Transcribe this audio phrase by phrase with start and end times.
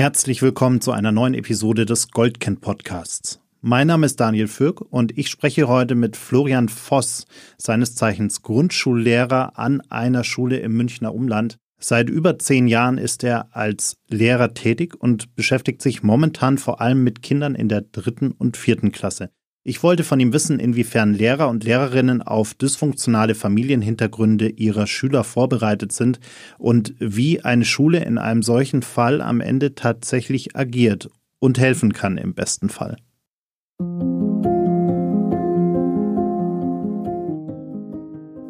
[0.00, 3.38] Herzlich willkommen zu einer neuen Episode des Goldkind Podcasts.
[3.60, 7.26] Mein Name ist Daniel Fürk und ich spreche heute mit Florian Voss,
[7.58, 11.58] seines Zeichens Grundschullehrer an einer Schule im Münchner Umland.
[11.78, 17.04] Seit über zehn Jahren ist er als Lehrer tätig und beschäftigt sich momentan vor allem
[17.04, 19.28] mit Kindern in der dritten und vierten Klasse.
[19.62, 25.92] Ich wollte von ihm wissen, inwiefern Lehrer und Lehrerinnen auf dysfunktionale Familienhintergründe ihrer Schüler vorbereitet
[25.92, 26.18] sind
[26.58, 32.16] und wie eine Schule in einem solchen Fall am Ende tatsächlich agiert und helfen kann
[32.16, 32.96] im besten Fall.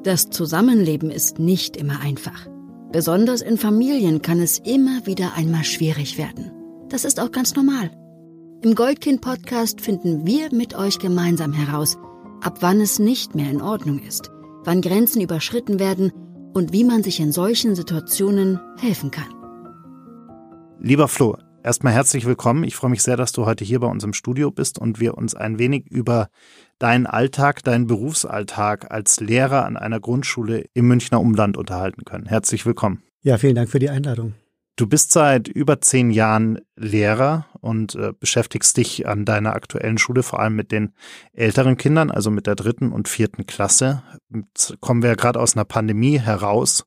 [0.04, 2.46] Das Zusammenleben ist nicht immer einfach.
[2.92, 6.52] Besonders in Familien kann es immer wieder einmal schwierig werden.
[6.88, 7.90] Das ist auch ganz normal.
[8.62, 11.96] Im Goldkind-Podcast finden wir mit euch gemeinsam heraus,
[12.42, 14.30] ab wann es nicht mehr in Ordnung ist,
[14.64, 16.12] wann Grenzen überschritten werden
[16.52, 19.32] und wie man sich in solchen Situationen helfen kann.
[20.78, 22.62] Lieber Flo, erstmal herzlich willkommen.
[22.64, 25.16] Ich freue mich sehr, dass du heute hier bei uns im Studio bist und wir
[25.16, 26.28] uns ein wenig über
[26.78, 32.26] deinen Alltag, deinen Berufsalltag als Lehrer an einer Grundschule im Münchner Umland unterhalten können.
[32.26, 33.02] Herzlich willkommen.
[33.22, 34.34] Ja, vielen Dank für die Einladung.
[34.76, 40.22] Du bist seit über zehn Jahren Lehrer und äh, beschäftigst dich an deiner aktuellen Schule
[40.22, 40.92] vor allem mit den
[41.32, 44.02] älteren Kindern, also mit der dritten und vierten Klasse.
[44.34, 46.84] Jetzt kommen wir ja gerade aus einer Pandemie heraus,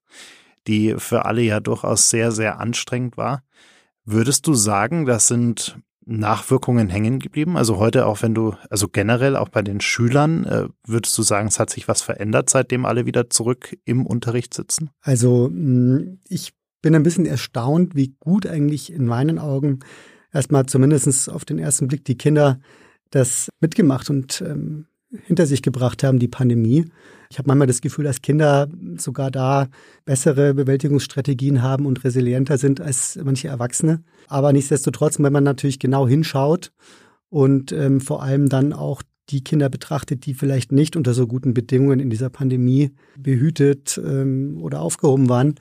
[0.68, 3.44] die für alle ja durchaus sehr, sehr anstrengend war.
[4.06, 7.58] Würdest du sagen, das sind Nachwirkungen hängen geblieben?
[7.58, 11.48] Also heute auch wenn du, also generell auch bei den Schülern, äh, würdest du sagen,
[11.48, 14.90] es hat sich was verändert, seitdem alle wieder zurück im Unterricht sitzen?
[15.02, 15.50] Also
[16.28, 19.80] ich bin ein bisschen erstaunt, wie gut eigentlich in meinen Augen
[20.34, 22.60] erstmal zumindest auf den ersten Blick die Kinder
[23.12, 24.88] das mitgemacht und ähm,
[25.26, 26.86] hinter sich gebracht haben, die Pandemie.
[27.30, 28.68] Ich habe manchmal das Gefühl, dass Kinder
[28.98, 29.68] sogar da
[30.06, 34.04] bessere Bewältigungsstrategien haben und resilienter sind als manche Erwachsene.
[34.28, 36.72] Aber nichtsdestotrotz, wenn man natürlich genau hinschaut
[37.30, 41.54] und ähm, vor allem dann auch die Kinder betrachtet, die vielleicht nicht unter so guten
[41.54, 45.56] Bedingungen in dieser Pandemie behütet ähm, oder aufgehoben waren,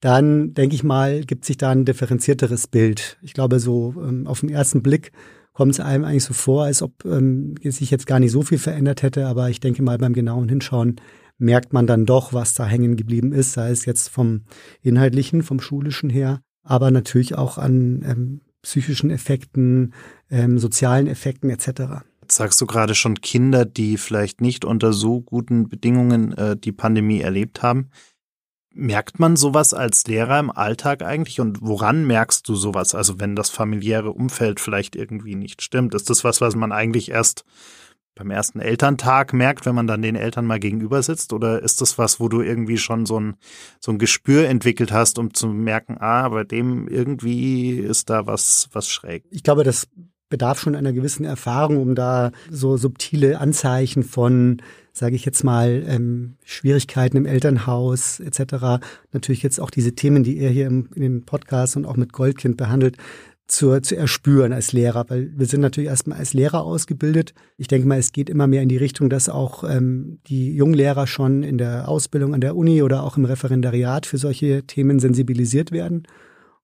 [0.00, 3.18] dann denke ich mal, gibt sich da ein differenzierteres Bild.
[3.22, 5.12] Ich glaube, so ähm, auf den ersten Blick
[5.52, 8.58] kommt es einem eigentlich so vor, als ob ähm, sich jetzt gar nicht so viel
[8.58, 11.00] verändert hätte, aber ich denke mal beim genauen Hinschauen
[11.38, 14.42] merkt man dann doch, was da hängen geblieben ist, sei es jetzt vom
[14.82, 19.94] inhaltlichen, vom schulischen her, aber natürlich auch an ähm, psychischen Effekten,
[20.30, 22.04] ähm, sozialen Effekten etc.
[22.30, 27.20] sagst du gerade schon Kinder, die vielleicht nicht unter so guten Bedingungen äh, die Pandemie
[27.20, 27.90] erlebt haben.
[28.80, 32.94] Merkt man sowas als Lehrer im Alltag eigentlich und woran merkst du sowas?
[32.94, 37.10] Also wenn das familiäre Umfeld vielleicht irgendwie nicht stimmt, ist das was, was man eigentlich
[37.10, 37.44] erst
[38.14, 41.32] beim ersten Elterntag merkt, wenn man dann den Eltern mal gegenüber sitzt?
[41.32, 43.34] Oder ist das was, wo du irgendwie schon so ein,
[43.80, 48.68] so ein Gespür entwickelt hast, um zu merken, ah, bei dem irgendwie ist da was,
[48.72, 49.24] was schräg?
[49.30, 49.88] Ich glaube, das
[50.28, 54.62] bedarf schon einer gewissen Erfahrung, um da so subtile Anzeichen von
[54.98, 58.82] sage ich jetzt mal, ähm, Schwierigkeiten im Elternhaus etc.
[59.12, 62.12] Natürlich jetzt auch diese Themen, die er hier im, in dem Podcast und auch mit
[62.12, 62.96] Goldkind behandelt,
[63.48, 67.32] zu, zu erspüren als Lehrer, weil wir sind natürlich erstmal als Lehrer ausgebildet.
[67.56, 71.06] Ich denke mal, es geht immer mehr in die Richtung, dass auch ähm, die Junglehrer
[71.06, 75.72] schon in der Ausbildung an der Uni oder auch im Referendariat für solche Themen sensibilisiert
[75.72, 76.06] werden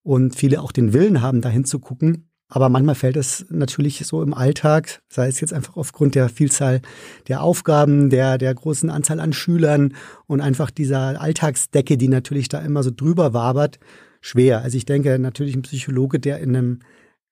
[0.02, 2.28] und viele auch den Willen haben, dahin zu gucken.
[2.54, 6.82] Aber manchmal fällt es natürlich so im Alltag, sei es jetzt einfach aufgrund der Vielzahl
[7.26, 9.94] der Aufgaben, der, der großen Anzahl an Schülern
[10.28, 13.80] und einfach dieser Alltagsdecke, die natürlich da immer so drüber wabert,
[14.20, 14.62] schwer.
[14.62, 16.78] Also ich denke natürlich ein Psychologe, der in einem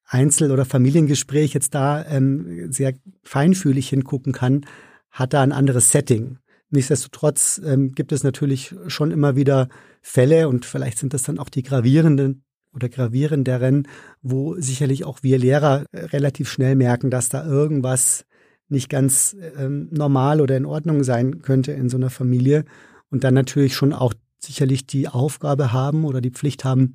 [0.06, 4.66] Einzel- oder Familiengespräch jetzt da ähm, sehr feinfühlig hingucken kann,
[5.12, 6.38] hat da ein anderes Setting.
[6.70, 9.68] Nichtsdestotrotz ähm, gibt es natürlich schon immer wieder
[10.00, 12.42] Fälle und vielleicht sind das dann auch die gravierenden
[12.74, 13.88] oder gravierenderen,
[14.22, 18.24] wo sicherlich auch wir Lehrer äh, relativ schnell merken, dass da irgendwas
[18.68, 22.64] nicht ganz ähm, normal oder in Ordnung sein könnte in so einer Familie
[23.10, 26.94] und dann natürlich schon auch sicherlich die Aufgabe haben oder die Pflicht haben,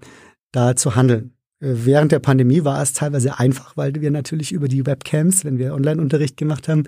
[0.51, 1.36] da zu handeln.
[1.59, 5.57] Äh, während der Pandemie war es teilweise einfach, weil wir natürlich über die Webcams, wenn
[5.57, 6.83] wir Online-Unterricht gemacht haben,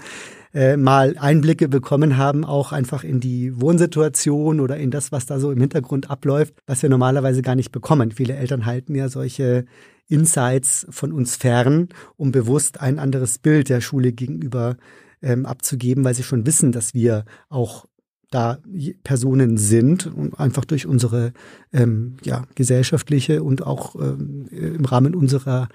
[0.54, 5.40] äh, mal Einblicke bekommen haben, auch einfach in die Wohnsituation oder in das, was da
[5.40, 8.12] so im Hintergrund abläuft, was wir normalerweise gar nicht bekommen.
[8.12, 9.66] Viele Eltern halten ja solche
[10.08, 14.78] Insights von uns fern, um bewusst ein anderes Bild der Schule gegenüber
[15.22, 17.86] ähm, abzugeben, weil sie schon wissen, dass wir auch
[18.30, 18.60] da
[19.04, 21.34] Personen sind und einfach durch unsere
[21.74, 25.68] ähm, ja, gesellschaftliche und auch ähm, im Rahmen unserer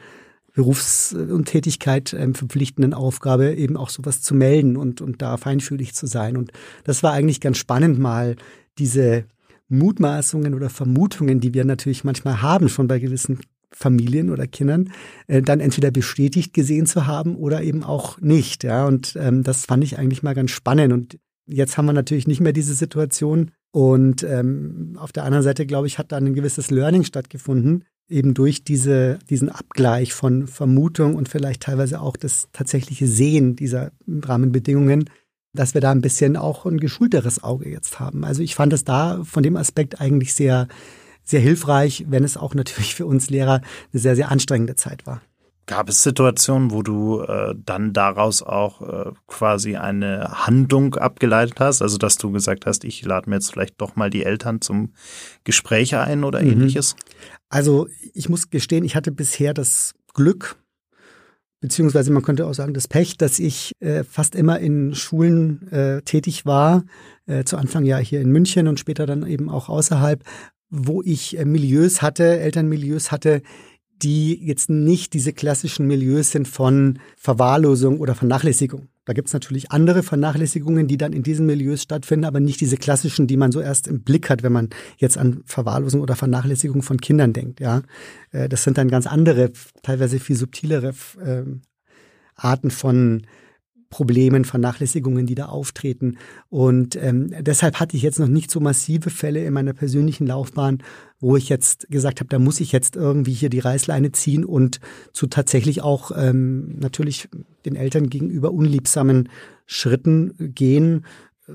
[0.54, 5.94] Berufs- und Tätigkeit ähm, verpflichtenden Aufgabe, eben auch sowas zu melden und, und da feinfühlig
[5.94, 6.36] zu sein.
[6.36, 6.52] Und
[6.84, 8.36] das war eigentlich ganz spannend, mal
[8.78, 9.24] diese
[9.68, 13.40] Mutmaßungen oder Vermutungen, die wir natürlich manchmal haben, schon bei gewissen
[13.72, 14.92] Familien oder Kindern
[15.26, 18.62] äh, dann entweder bestätigt gesehen zu haben oder eben auch nicht.
[18.62, 20.92] Ja, und ähm, das fand ich eigentlich mal ganz spannend.
[20.92, 23.50] Und jetzt haben wir natürlich nicht mehr diese Situation.
[23.70, 28.34] Und ähm, auf der anderen Seite, glaube ich, hat da ein gewisses Learning stattgefunden, eben
[28.34, 35.10] durch diese, diesen Abgleich von Vermutung und vielleicht teilweise auch das tatsächliche Sehen dieser Rahmenbedingungen,
[35.54, 38.24] dass wir da ein bisschen auch ein geschulteres Auge jetzt haben.
[38.24, 40.68] Also ich fand es da von dem Aspekt eigentlich sehr,
[41.22, 43.62] sehr hilfreich, wenn es auch natürlich für uns Lehrer
[43.92, 45.22] eine sehr, sehr anstrengende Zeit war.
[45.66, 51.80] Gab es Situationen, wo du äh, dann daraus auch äh, quasi eine Handlung abgeleitet hast?
[51.80, 54.92] Also, dass du gesagt hast, ich lade mir jetzt vielleicht doch mal die Eltern zum
[55.44, 56.50] Gespräch ein oder mhm.
[56.50, 56.96] ähnliches?
[57.48, 60.56] Also, ich muss gestehen, ich hatte bisher das Glück,
[61.60, 66.02] beziehungsweise man könnte auch sagen das Pech, dass ich äh, fast immer in Schulen äh,
[66.02, 66.84] tätig war,
[67.24, 70.22] äh, zu Anfang ja hier in München und später dann eben auch außerhalb,
[70.68, 73.40] wo ich äh, Milieus hatte, Elternmilieus hatte,
[74.02, 78.88] die jetzt nicht diese klassischen Milieus sind von Verwahrlosung oder Vernachlässigung.
[79.04, 82.76] Da gibt es natürlich andere Vernachlässigungen, die dann in diesen Milieus stattfinden, aber nicht diese
[82.76, 86.82] klassischen, die man so erst im Blick hat, wenn man jetzt an Verwahrlosung oder Vernachlässigung
[86.82, 87.60] von Kindern denkt.
[87.60, 87.82] Ja,
[88.32, 89.52] äh, das sind dann ganz andere,
[89.82, 90.94] teilweise viel subtilere
[91.24, 91.62] ähm,
[92.34, 93.26] Arten von
[93.90, 96.16] Problemen, Vernachlässigungen, die da auftreten.
[96.48, 100.82] Und ähm, deshalb hatte ich jetzt noch nicht so massive Fälle in meiner persönlichen Laufbahn,
[101.24, 104.78] wo ich jetzt gesagt habe, da muss ich jetzt irgendwie hier die Reißleine ziehen und
[105.14, 107.30] zu tatsächlich auch ähm, natürlich
[107.64, 109.30] den Eltern gegenüber unliebsamen
[109.64, 111.06] Schritten gehen.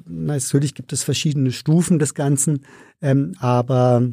[0.08, 2.66] Natürlich gibt es verschiedene Stufen des Ganzen,
[3.00, 4.10] ähm, aber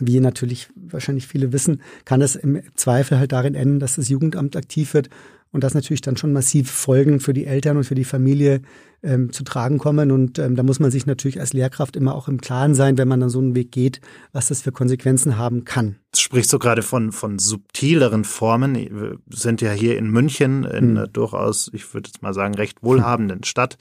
[0.00, 4.56] wie natürlich wahrscheinlich viele wissen, kann es im Zweifel halt darin enden, dass das Jugendamt
[4.56, 5.08] aktiv wird
[5.52, 8.60] und das natürlich dann schon massiv Folgen für die Eltern und für die Familie
[9.04, 10.10] ähm, zu tragen kommen.
[10.10, 13.08] Und ähm, da muss man sich natürlich als Lehrkraft immer auch im Klaren sein, wenn
[13.08, 14.00] man dann so einen Weg geht,
[14.32, 15.96] was das für Konsequenzen haben kann.
[16.16, 18.74] Sprichst du gerade von, von subtileren Formen?
[18.74, 20.90] Wir sind ja hier in München, in hm.
[20.90, 23.76] einer durchaus, ich würde jetzt mal sagen, recht wohlhabenden Stadt.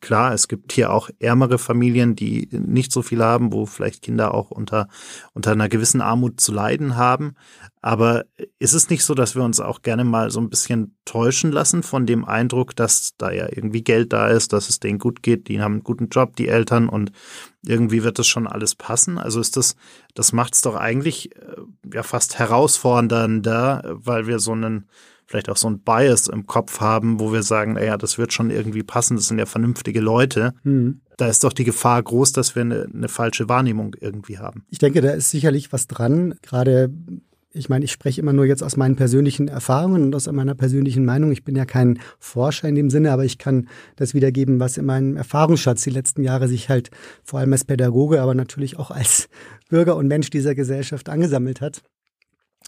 [0.00, 4.34] Klar, es gibt hier auch ärmere Familien, die nicht so viel haben, wo vielleicht Kinder
[4.34, 4.88] auch unter,
[5.32, 7.34] unter einer gewissen Armut zu leiden haben.
[7.82, 8.24] Aber
[8.58, 11.84] ist es nicht so, dass wir uns auch gerne mal so ein bisschen täuschen lassen
[11.84, 15.48] von dem Eindruck, dass da ja irgendwie Geld da ist, dass es denen gut geht,
[15.48, 17.12] die haben einen guten Job, die Eltern und
[17.64, 19.18] irgendwie wird das schon alles passen?
[19.18, 19.76] Also ist das,
[20.14, 21.56] das macht es doch eigentlich äh,
[21.92, 24.88] ja fast herausfordernder, weil wir so einen,
[25.26, 28.50] vielleicht auch so ein Bias im Kopf haben, wo wir sagen, naja, das wird schon
[28.50, 30.54] irgendwie passen, das sind ja vernünftige Leute.
[30.62, 31.00] Mhm.
[31.16, 34.64] Da ist doch die Gefahr groß, dass wir eine, eine falsche Wahrnehmung irgendwie haben.
[34.70, 36.34] Ich denke, da ist sicherlich was dran.
[36.42, 36.92] Gerade
[37.56, 41.04] ich meine, ich spreche immer nur jetzt aus meinen persönlichen Erfahrungen und aus meiner persönlichen
[41.04, 41.32] Meinung.
[41.32, 44.84] Ich bin ja kein Forscher in dem Sinne, aber ich kann das wiedergeben, was in
[44.84, 46.90] meinem Erfahrungsschatz die letzten Jahre sich halt
[47.24, 49.28] vor allem als Pädagoge, aber natürlich auch als
[49.68, 51.82] Bürger und Mensch dieser Gesellschaft angesammelt hat.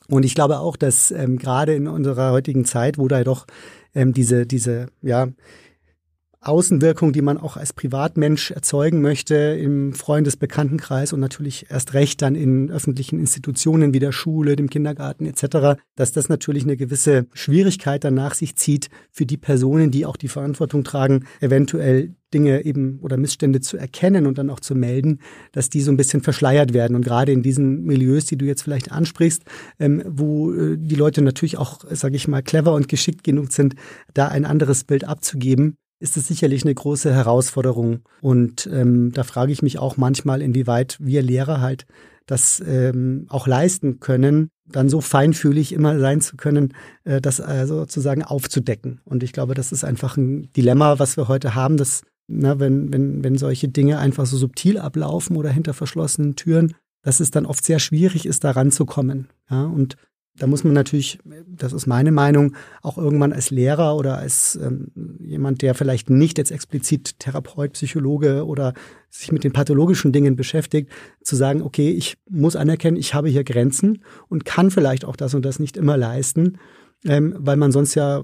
[0.09, 3.47] Und ich glaube auch, dass ähm, gerade in unserer heutigen Zeit, wo da doch
[3.95, 5.29] ähm, diese, diese, ja,
[6.41, 12.37] Außenwirkung, die man auch als Privatmensch erzeugen möchte im Freundesbekanntenkreis und natürlich erst recht dann
[12.37, 18.05] in öffentlichen Institutionen wie der Schule, dem Kindergarten etc., dass das natürlich eine gewisse Schwierigkeit
[18.05, 23.17] danach sich zieht für die Personen, die auch die Verantwortung tragen, eventuell Dinge eben oder
[23.17, 25.21] Missstände zu erkennen und dann auch zu melden,
[25.53, 26.95] dass die so ein bisschen verschleiert werden.
[26.95, 29.43] Und gerade in diesen Milieus, die du jetzt vielleicht ansprichst,
[29.79, 33.75] ähm, wo äh, die Leute natürlich auch, sage ich mal, clever und geschickt genug sind,
[34.15, 38.01] da ein anderes Bild abzugeben, ist es sicherlich eine große Herausforderung.
[38.21, 41.87] Und ähm, da frage ich mich auch manchmal, inwieweit wir Lehrer halt
[42.27, 46.75] das ähm, auch leisten können, dann so feinfühlig immer sein zu können,
[47.05, 49.01] äh, das äh, sozusagen aufzudecken.
[49.05, 52.93] Und ich glaube, das ist einfach ein Dilemma, was wir heute haben, dass na, wenn,
[52.93, 57.47] wenn, wenn solche Dinge einfach so subtil ablaufen oder hinter verschlossenen Türen, dass es dann
[57.47, 59.29] oft sehr schwierig ist, da ranzukommen.
[59.51, 59.97] Ja, und
[60.39, 64.89] da muss man natürlich, das ist meine Meinung, auch irgendwann als Lehrer oder als ähm,
[65.21, 68.75] jemand, der vielleicht nicht jetzt explizit Therapeut, Psychologe oder
[69.11, 70.91] sich mit den pathologischen Dingen beschäftigt,
[71.23, 75.35] zu sagen, okay, ich muss anerkennen, ich habe hier Grenzen und kann vielleicht auch das
[75.35, 76.59] und das nicht immer leisten
[77.05, 78.23] ähm, weil man sonst ja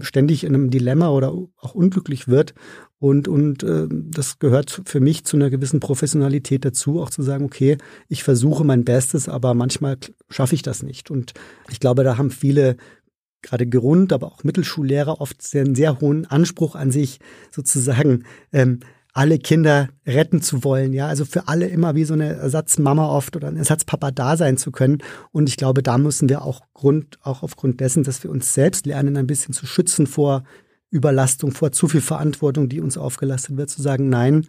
[0.00, 2.54] ständig in einem Dilemma oder auch unglücklich wird.
[2.98, 7.44] Und, und äh, das gehört für mich zu einer gewissen Professionalität dazu, auch zu sagen,
[7.44, 7.76] okay,
[8.08, 9.98] ich versuche mein Bestes, aber manchmal
[10.30, 11.10] schaffe ich das nicht.
[11.10, 11.34] Und
[11.70, 12.76] ich glaube, da haben viele
[13.42, 17.20] gerade Grund, aber auch Mittelschullehrer oft einen sehr hohen Anspruch an sich,
[17.50, 18.80] sozusagen ähm,
[19.16, 23.34] alle Kinder retten zu wollen, ja, also für alle immer wie so eine Ersatzmama oft
[23.34, 24.98] oder ein Ersatzpapa da sein zu können.
[25.32, 28.84] Und ich glaube, da müssen wir auch Grund, auch aufgrund dessen, dass wir uns selbst
[28.84, 30.44] lernen, ein bisschen zu schützen vor
[30.90, 34.48] Überlastung, vor zu viel Verantwortung, die uns aufgelastet wird, zu sagen, nein,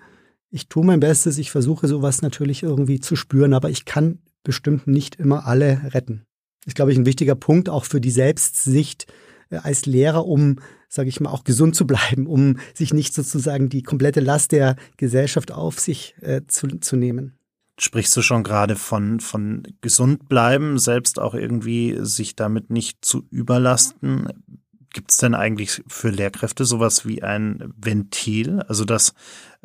[0.49, 4.85] ich tue mein Bestes, ich versuche sowas natürlich irgendwie zu spüren, aber ich kann bestimmt
[4.85, 6.25] nicht immer alle retten.
[6.65, 9.07] ist, glaube ich, ein wichtiger Punkt auch für die Selbstsicht
[9.51, 10.57] als Lehrer, um,
[10.89, 14.75] sage ich mal, auch gesund zu bleiben, um sich nicht sozusagen die komplette Last der
[14.97, 17.37] Gesellschaft auf sich äh, zu, zu nehmen.
[17.79, 23.27] Sprichst du schon gerade von, von gesund bleiben, selbst auch irgendwie sich damit nicht zu
[23.29, 24.27] überlasten?
[24.93, 28.61] Gibt es denn eigentlich für Lehrkräfte sowas wie ein Ventil?
[28.61, 29.13] Also dass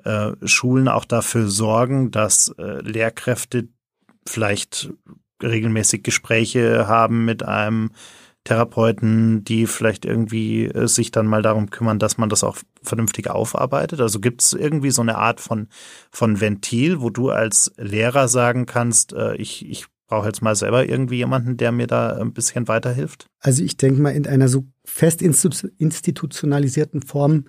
[0.05, 3.69] äh, Schulen auch dafür sorgen, dass äh, Lehrkräfte
[4.27, 4.93] vielleicht
[5.43, 7.93] regelmäßig Gespräche haben mit einem
[8.45, 13.31] Therapeuten, die vielleicht irgendwie äh, sich dann mal darum kümmern, dass man das auch vernünftig
[13.31, 14.01] aufarbeitet?
[14.01, 15.69] Also gibt es irgendwie so eine Art von,
[16.11, 20.87] von Ventil, wo du als Lehrer sagen kannst, äh, ich, ich brauche jetzt mal selber
[20.87, 23.27] irgendwie jemanden, der mir da ein bisschen weiterhilft?
[23.41, 27.45] Also ich denke mal, in einer so fest institutionalisierten Form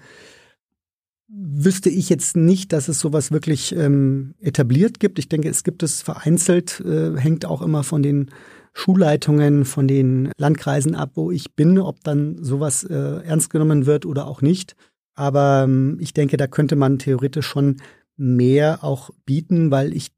[1.28, 5.18] wüsste ich jetzt nicht, dass es sowas wirklich ähm, etabliert gibt.
[5.18, 8.30] Ich denke, es gibt es vereinzelt, äh, hängt auch immer von den
[8.74, 14.06] Schulleitungen von den Landkreisen ab, wo ich bin, ob dann sowas äh, ernst genommen wird
[14.06, 14.76] oder auch nicht.
[15.16, 17.78] Aber ähm, ich denke, da könnte man theoretisch schon
[18.18, 20.12] mehr auch bieten, weil ich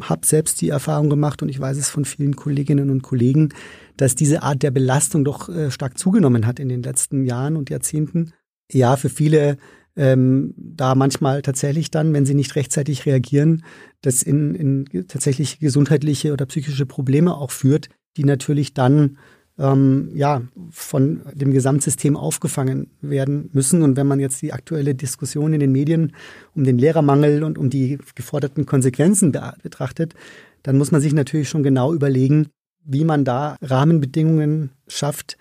[0.00, 3.50] habe selbst die Erfahrung gemacht und ich weiß es von vielen Kolleginnen und Kollegen,
[3.96, 7.70] dass diese Art der Belastung doch äh, stark zugenommen hat in den letzten Jahren und
[7.70, 8.32] Jahrzehnten.
[8.70, 9.56] Ja, für viele
[9.96, 13.64] ähm, da manchmal tatsächlich dann, wenn sie nicht rechtzeitig reagieren,
[14.02, 19.18] das in, in tatsächlich gesundheitliche oder psychische Probleme auch führt, die natürlich dann
[19.58, 23.82] ähm, ja von dem Gesamtsystem aufgefangen werden müssen.
[23.82, 26.12] Und wenn man jetzt die aktuelle Diskussion in den Medien
[26.54, 30.14] um den Lehrermangel und um die geforderten Konsequenzen betrachtet,
[30.62, 32.48] dann muss man sich natürlich schon genau überlegen,
[32.84, 35.36] wie man da Rahmenbedingungen schafft,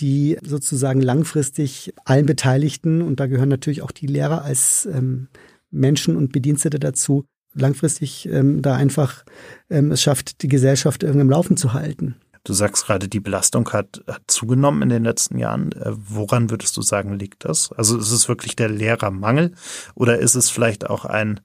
[0.00, 5.28] die sozusagen langfristig allen Beteiligten, und da gehören natürlich auch die Lehrer als ähm,
[5.70, 7.24] Menschen und Bedienstete dazu,
[7.54, 9.24] langfristig ähm, da einfach
[9.70, 12.16] ähm, es schafft, die Gesellschaft irgendwie im Laufen zu halten.
[12.44, 15.72] Du sagst gerade, die Belastung hat, hat zugenommen in den letzten Jahren.
[15.72, 17.72] Äh, woran würdest du sagen, liegt das?
[17.72, 19.52] Also ist es wirklich der Lehrermangel
[19.94, 21.40] oder ist es vielleicht auch ein,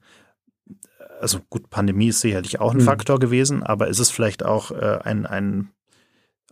[1.20, 2.84] also gut, Pandemie ist sicherlich auch ein mhm.
[2.84, 5.70] Faktor gewesen, aber ist es vielleicht auch äh, ein, ein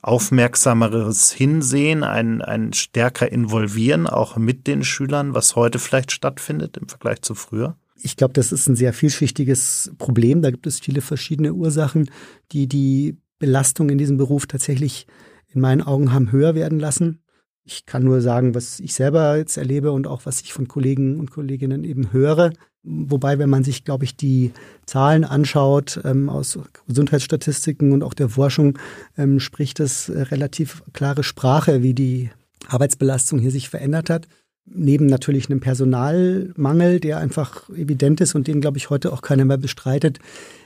[0.02, 6.88] aufmerksameres Hinsehen, ein, ein stärker Involvieren auch mit den Schülern, was heute vielleicht stattfindet im
[6.88, 7.76] Vergleich zu früher?
[8.02, 10.40] Ich glaube, das ist ein sehr vielschichtiges Problem.
[10.40, 12.11] Da gibt es viele verschiedene Ursachen,
[12.52, 15.07] die die Belastung in diesem Beruf tatsächlich
[15.49, 17.23] in meinen Augen haben höher werden lassen.
[17.62, 21.21] Ich kann nur sagen, was ich selber jetzt erlebe und auch was ich von Kollegen
[21.21, 22.52] und Kolleginnen eben höre.
[22.83, 24.53] Wobei, wenn man sich, glaube ich, die
[24.87, 26.59] Zahlen anschaut ähm, aus
[26.89, 28.79] Gesundheitsstatistiken und auch der Forschung,
[29.19, 32.31] ähm, spricht das äh, relativ klare Sprache, wie die
[32.69, 34.29] Arbeitsbelastung hier sich verändert hat.
[34.65, 39.45] Neben natürlich einem Personalmangel, der einfach evident ist und den, glaube ich, heute auch keiner
[39.45, 40.19] mehr bestreitet,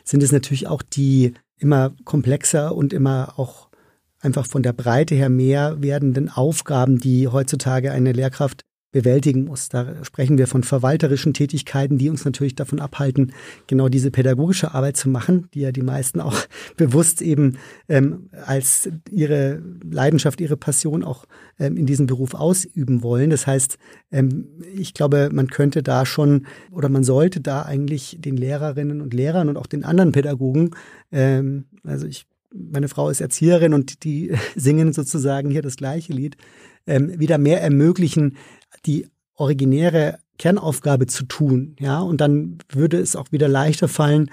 [0.04, 3.68] sind es natürlich auch die immer komplexer und immer auch
[4.20, 8.62] einfach von der Breite her mehr werdenden Aufgaben, die heutzutage eine Lehrkraft
[8.94, 9.68] bewältigen muss.
[9.68, 13.32] Da sprechen wir von verwalterischen Tätigkeiten, die uns natürlich davon abhalten,
[13.66, 16.38] genau diese pädagogische Arbeit zu machen, die ja die meisten auch
[16.76, 17.58] bewusst eben
[17.88, 21.24] ähm, als ihre Leidenschaft, ihre Passion auch
[21.58, 23.30] ähm, in diesem Beruf ausüben wollen.
[23.30, 23.78] Das heißt,
[24.12, 29.12] ähm, ich glaube, man könnte da schon oder man sollte da eigentlich den Lehrerinnen und
[29.12, 30.70] Lehrern und auch den anderen Pädagogen,
[31.10, 36.36] ähm, also ich meine Frau ist Erzieherin und die singen sozusagen hier das gleiche Lied,
[36.86, 38.36] ähm, wieder mehr ermöglichen,
[38.86, 44.30] die originäre Kernaufgabe zu tun, ja, und dann würde es auch wieder leichter fallen,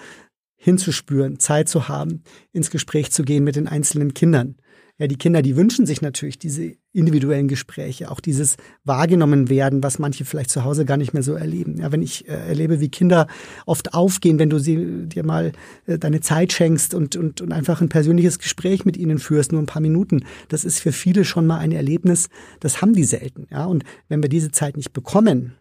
[0.56, 4.56] hinzuspüren, Zeit zu haben, ins Gespräch zu gehen mit den einzelnen Kindern
[5.02, 9.98] ja, die Kinder, die wünschen sich natürlich diese individuellen Gespräche, auch dieses wahrgenommen werden, was
[9.98, 11.78] manche vielleicht zu Hause gar nicht mehr so erleben.
[11.80, 13.26] Ja, wenn ich äh, erlebe, wie Kinder
[13.66, 15.54] oft aufgehen, wenn du sie dir mal
[15.88, 19.60] äh, deine Zeit schenkst und, und, und einfach ein persönliches Gespräch mit ihnen führst, nur
[19.60, 22.30] ein paar Minuten, das ist für viele schon mal ein Erlebnis,
[22.60, 23.48] das haben die selten.
[23.50, 25.56] Ja, und wenn wir diese Zeit nicht bekommen,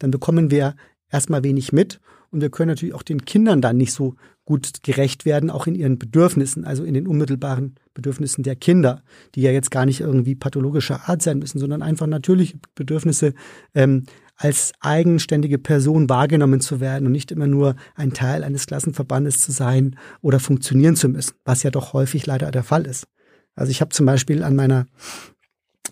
[0.00, 0.74] dann bekommen wir
[1.12, 2.00] erstmal wenig mit
[2.30, 5.74] und wir können natürlich auch den Kindern dann nicht so gut gerecht werden, auch in
[5.74, 9.02] ihren Bedürfnissen, also in den unmittelbaren Bedürfnissen der Kinder,
[9.34, 13.34] die ja jetzt gar nicht irgendwie pathologischer Art sein müssen, sondern einfach natürliche Bedürfnisse
[13.74, 14.04] ähm,
[14.36, 19.52] als eigenständige Person wahrgenommen zu werden und nicht immer nur ein Teil eines Klassenverbandes zu
[19.52, 23.06] sein oder funktionieren zu müssen, was ja doch häufig leider der Fall ist.
[23.54, 24.86] Also ich habe zum Beispiel an meiner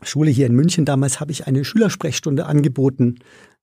[0.02, 3.16] Schule hier in München damals habe ich eine Schülersprechstunde angeboten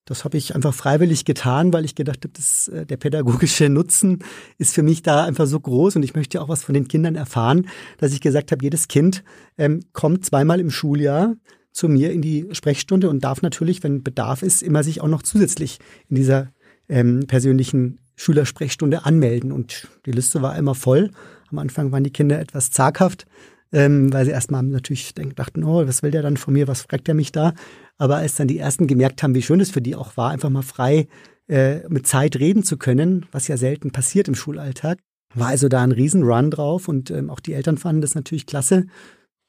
[0.06, 4.24] das habe ich einfach freiwillig getan, weil ich gedacht habe, äh, der pädagogische Nutzen
[4.58, 7.16] ist für mich da einfach so groß und ich möchte auch was von den Kindern
[7.16, 7.68] erfahren,
[7.98, 9.24] dass ich gesagt habe, jedes Kind
[9.58, 11.36] ähm, kommt zweimal im Schuljahr
[11.72, 15.24] zu mir in die Sprechstunde und darf natürlich, wenn Bedarf ist, immer sich auch noch
[15.24, 15.80] zusätzlich
[16.10, 16.50] in dieser
[16.88, 19.52] ähm, persönlichen Schülersprechstunde anmelden.
[19.52, 21.10] Und die Liste war immer voll.
[21.50, 23.26] Am Anfang waren die Kinder etwas zaghaft,
[23.74, 27.10] ähm, weil sie erstmal natürlich dachten, oh, was will der dann von mir, was fragt
[27.10, 27.54] er mich da?
[27.98, 30.50] Aber als dann die ersten gemerkt haben, wie schön es für die auch war, einfach
[30.50, 31.08] mal frei
[31.48, 35.00] äh, mit Zeit reden zu können, was ja selten passiert im Schulalltag,
[35.34, 38.86] war also da ein Riesenrun drauf und ähm, auch die Eltern fanden das natürlich klasse.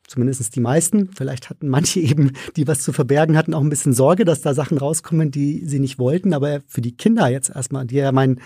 [0.07, 1.09] Zumindest die meisten.
[1.15, 4.55] Vielleicht hatten manche eben, die was zu verbergen hatten, auch ein bisschen Sorge, dass da
[4.55, 6.35] Sachen rauskommen, die sie nicht wollten.
[6.35, 8.41] Aber für die Kinder jetzt erstmal, die ja mein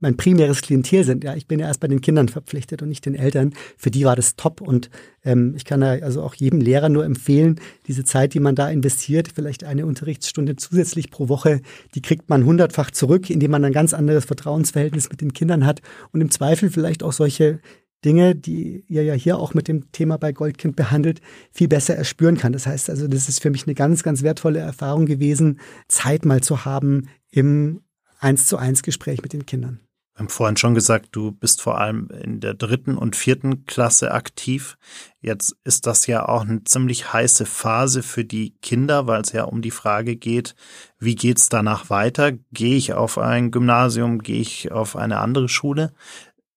[0.00, 1.22] mein primäres Klientel sind.
[1.24, 3.52] Ja, ich bin ja erst bei den Kindern verpflichtet und nicht den Eltern.
[3.76, 4.90] Für die war das top und
[5.24, 8.68] ähm, ich kann da also auch jedem Lehrer nur empfehlen, diese Zeit, die man da
[8.68, 11.60] investiert, vielleicht eine Unterrichtsstunde zusätzlich pro Woche,
[11.94, 15.80] die kriegt man hundertfach zurück, indem man ein ganz anderes Vertrauensverhältnis mit den Kindern hat
[16.12, 17.60] und im Zweifel vielleicht auch solche
[18.04, 21.20] Dinge, die ihr ja hier auch mit dem Thema bei Goldkind behandelt,
[21.52, 22.52] viel besser erspüren kann.
[22.54, 26.40] Das heißt also, das ist für mich eine ganz, ganz wertvolle Erfahrung gewesen, Zeit mal
[26.42, 27.82] zu haben im
[28.18, 29.80] eins zu eins Gespräch mit den Kindern.
[30.20, 34.12] Wir haben vorhin schon gesagt, du bist vor allem in der dritten und vierten Klasse
[34.12, 34.76] aktiv.
[35.22, 39.44] Jetzt ist das ja auch eine ziemlich heiße Phase für die Kinder, weil es ja
[39.44, 40.54] um die Frage geht,
[40.98, 42.32] wie geht's danach weiter?
[42.52, 44.18] Gehe ich auf ein Gymnasium?
[44.18, 45.94] Gehe ich auf eine andere Schule?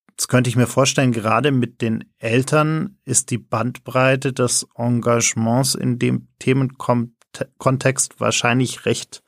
[0.09, 5.99] Jetzt könnte ich mir vorstellen, gerade mit den Eltern ist die Bandbreite des Engagements in
[5.99, 9.23] dem Themenkontext wahrscheinlich recht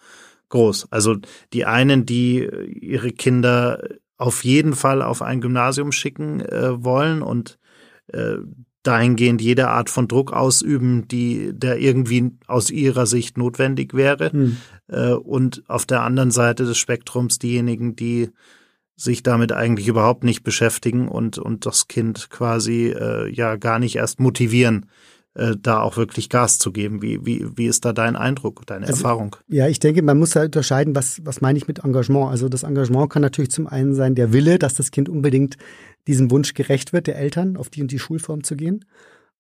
[0.50, 0.92] groß.
[0.92, 1.16] Also
[1.54, 2.46] die einen, die
[2.82, 3.82] ihre Kinder
[4.18, 7.60] auf jeden Fall auf ein Gymnasium schicken äh, wollen und
[8.08, 8.38] äh,
[8.84, 14.32] dahingehend jede Art von Druck ausüben, die der irgendwie aus ihrer Sicht notwendig wäre.
[14.32, 14.58] Hm.
[14.88, 18.30] Äh, und auf der anderen Seite des Spektrums diejenigen, die
[18.96, 23.96] sich damit eigentlich überhaupt nicht beschäftigen und, und das Kind quasi äh, ja gar nicht
[23.98, 24.86] erst motivieren,
[25.36, 27.02] äh, da auch wirklich Gas zu geben.
[27.02, 29.36] Wie, wie, wie ist da dein Eindruck, deine also, Erfahrung?
[29.48, 32.32] Ja, ich denke, man muss halt unterscheiden, was, was meine ich mit Engagement.
[32.32, 35.58] Also das Engagement kann natürlich zum einen sein der Wille, dass das Kind unbedingt
[36.08, 38.86] diesem Wunsch gerecht wird, der Eltern, auf die und die Schulform zu gehen.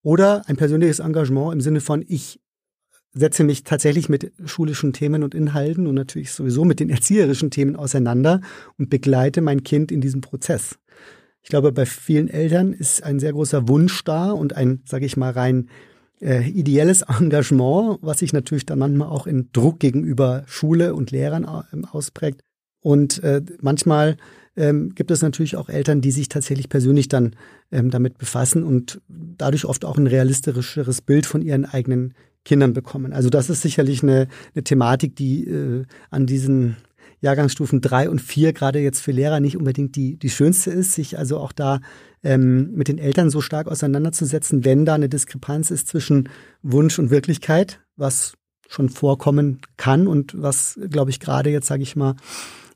[0.01, 2.39] Oder ein persönliches Engagement im Sinne von, ich
[3.13, 7.75] setze mich tatsächlich mit schulischen Themen und Inhalten und natürlich sowieso mit den erzieherischen Themen
[7.75, 8.41] auseinander
[8.77, 10.77] und begleite mein Kind in diesem Prozess.
[11.45, 15.15] Ich glaube, bei vielen Eltern ist ein sehr großer Wunsch da und ein, sage ich
[15.15, 15.69] mal, rein
[16.19, 21.43] äh, ideelles Engagement, was sich natürlich dann manchmal auch in Druck gegenüber Schule und Lehrern
[21.43, 22.41] äh, ausprägt.
[22.81, 24.17] Und äh, manchmal
[24.57, 27.35] ähm, gibt es natürlich auch Eltern, die sich tatsächlich persönlich dann
[27.71, 33.13] ähm, damit befassen und dadurch oft auch ein realistischeres Bild von ihren eigenen Kindern bekommen.
[33.13, 36.77] Also das ist sicherlich eine, eine Thematik, die äh, an diesen
[37.21, 41.17] Jahrgangsstufen drei und vier gerade jetzt für Lehrer nicht unbedingt die, die schönste ist, sich
[41.17, 41.79] also auch da
[42.23, 46.29] ähm, mit den Eltern so stark auseinanderzusetzen, wenn da eine Diskrepanz ist zwischen
[46.61, 48.33] Wunsch und Wirklichkeit, was
[48.67, 52.15] schon vorkommen kann und was, glaube ich, gerade jetzt, sage ich mal,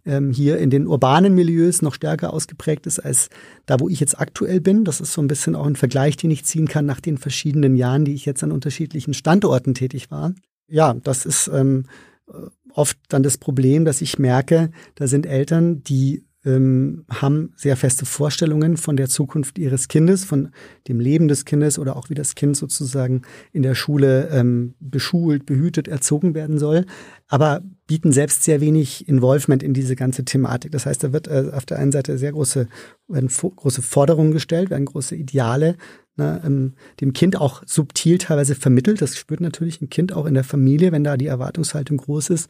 [0.05, 3.29] ähm, hier in den urbanen Milieus noch stärker ausgeprägt ist als
[3.65, 4.85] da, wo ich jetzt aktuell bin.
[4.85, 7.75] Das ist so ein bisschen auch ein Vergleich, den ich ziehen kann nach den verschiedenen
[7.75, 10.33] Jahren, die ich jetzt an unterschiedlichen Standorten tätig war.
[10.67, 11.85] Ja, das ist ähm,
[12.73, 18.05] oft dann das Problem, dass ich merke, da sind Eltern, die ähm, haben sehr feste
[18.05, 20.49] Vorstellungen von der Zukunft ihres Kindes, von
[20.87, 25.45] dem Leben des Kindes oder auch wie das Kind sozusagen in der Schule ähm, beschult,
[25.45, 26.85] behütet, erzogen werden soll,
[27.27, 30.71] aber bieten selbst sehr wenig Involvement in diese ganze Thematik.
[30.71, 32.67] Das heißt, da wird äh, auf der einen Seite sehr große,
[33.07, 35.75] werden große Forderungen gestellt, werden große Ideale
[36.19, 39.01] ne, ähm, dem Kind auch subtil teilweise vermittelt.
[39.01, 42.49] Das spürt natürlich ein Kind auch in der Familie, wenn da die Erwartungshaltung groß ist.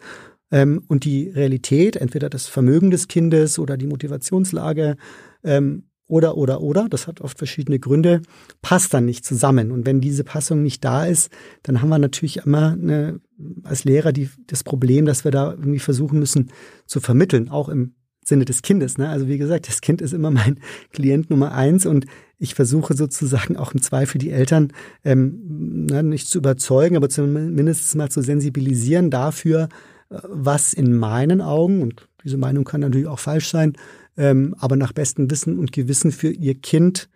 [0.52, 4.98] Ähm, und die Realität, entweder das Vermögen des Kindes oder die Motivationslage
[5.44, 8.24] ähm, oder, oder, oder, das hat oft verschiedene Gründe,
[8.64, 9.72] passt dann nicht zusammen.
[9.72, 13.22] Und wenn diese Passung nicht da ist, dann haben wir natürlich immer eine,
[13.64, 16.52] als Lehrer die, das Problem, dass wir da irgendwie versuchen müssen
[16.88, 17.94] zu vermitteln, auch im
[18.26, 18.98] Sinne des Kindes.
[18.98, 19.08] Ne?
[19.08, 20.60] Also wie gesagt, das Kind ist immer mein
[20.92, 22.06] Klient Nummer eins und
[22.40, 24.72] ich versuche sozusagen auch im Zweifel die Eltern
[25.04, 29.68] ähm, ne, nicht zu überzeugen, aber zumindest mal zu sensibilisieren dafür,
[30.10, 33.74] äh, was in meinen Augen, und diese Meinung kann natürlich auch falsch sein,
[34.18, 37.10] ähm, aber nach bestem Wissen und Gewissen für ihr Kind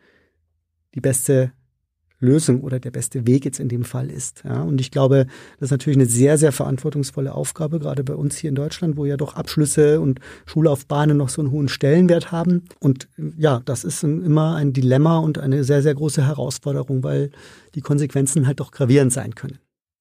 [0.94, 1.54] die beste
[2.24, 4.44] Lösung oder der beste Weg jetzt in dem Fall ist.
[4.44, 5.28] Ja, und ich glaube,
[5.60, 9.06] das ist natürlich eine sehr, sehr verantwortungsvolle Aufgabe, gerade bei uns hier in Deutschland, wo
[9.06, 12.64] ja doch Abschlüsse und Schullaufbahnen noch so einen hohen Stellenwert haben.
[12.80, 13.08] Und
[13.38, 17.30] ja, das ist immer ein Dilemma und eine sehr, sehr große Herausforderung, weil
[17.76, 19.60] die Konsequenzen halt doch gravierend sein können.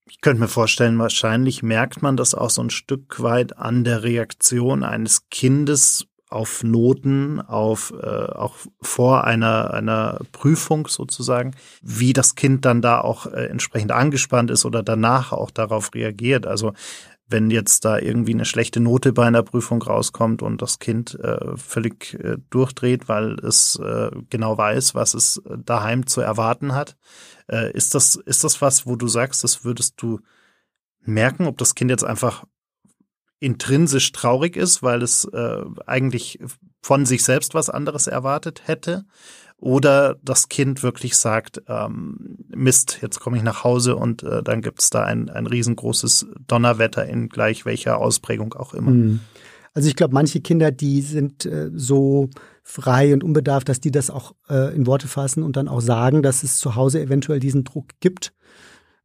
[0.09, 4.03] Ich könnte mir vorstellen, wahrscheinlich merkt man das auch so ein Stück weit an der
[4.03, 12.35] Reaktion eines Kindes auf Noten, auf äh, auch vor einer einer Prüfung sozusagen, wie das
[12.35, 16.47] Kind dann da auch äh, entsprechend angespannt ist oder danach auch darauf reagiert.
[16.47, 16.73] Also
[17.33, 21.57] wenn jetzt da irgendwie eine schlechte Note bei einer Prüfung rauskommt und das Kind äh,
[21.57, 26.97] völlig äh, durchdreht, weil es äh, genau weiß, was es daheim zu erwarten hat.
[27.49, 30.21] Äh, ist das, ist das was, wo du sagst, das würdest du
[31.01, 32.45] merken, ob das Kind jetzt einfach
[33.43, 36.39] intrinsisch traurig ist, weil es äh, eigentlich
[36.81, 39.05] von sich selbst was anderes erwartet hätte?
[39.59, 44.61] Oder das Kind wirklich sagt, ähm, Mist, jetzt komme ich nach Hause und äh, dann
[44.61, 48.91] gibt es da ein, ein riesengroßes Donnerwetter in gleich welcher Ausprägung auch immer.
[48.91, 49.21] Hm.
[49.75, 52.29] Also ich glaube, manche Kinder, die sind äh, so
[52.63, 56.23] frei und unbedarft, dass die das auch äh, in Worte fassen und dann auch sagen,
[56.23, 58.33] dass es zu Hause eventuell diesen Druck gibt.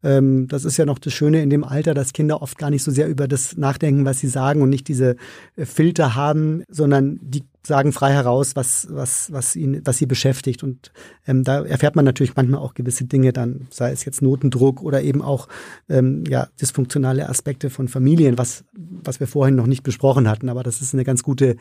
[0.03, 2.83] Ähm, das ist ja noch das Schöne in dem Alter, dass Kinder oft gar nicht
[2.83, 5.15] so sehr über das nachdenken, was sie sagen und nicht diese
[5.55, 10.63] äh, Filter haben, sondern die sagen frei heraus, was, was, was, ihn, was sie beschäftigt.
[10.63, 10.91] Und
[11.27, 15.01] ähm, da erfährt man natürlich manchmal auch gewisse Dinge dann, sei es jetzt Notendruck oder
[15.01, 15.47] eben auch
[15.89, 20.47] ähm, ja, dysfunktionale Aspekte von Familien, was, was wir vorhin noch nicht besprochen hatten.
[20.47, 21.57] Aber das ist eine ganz gute,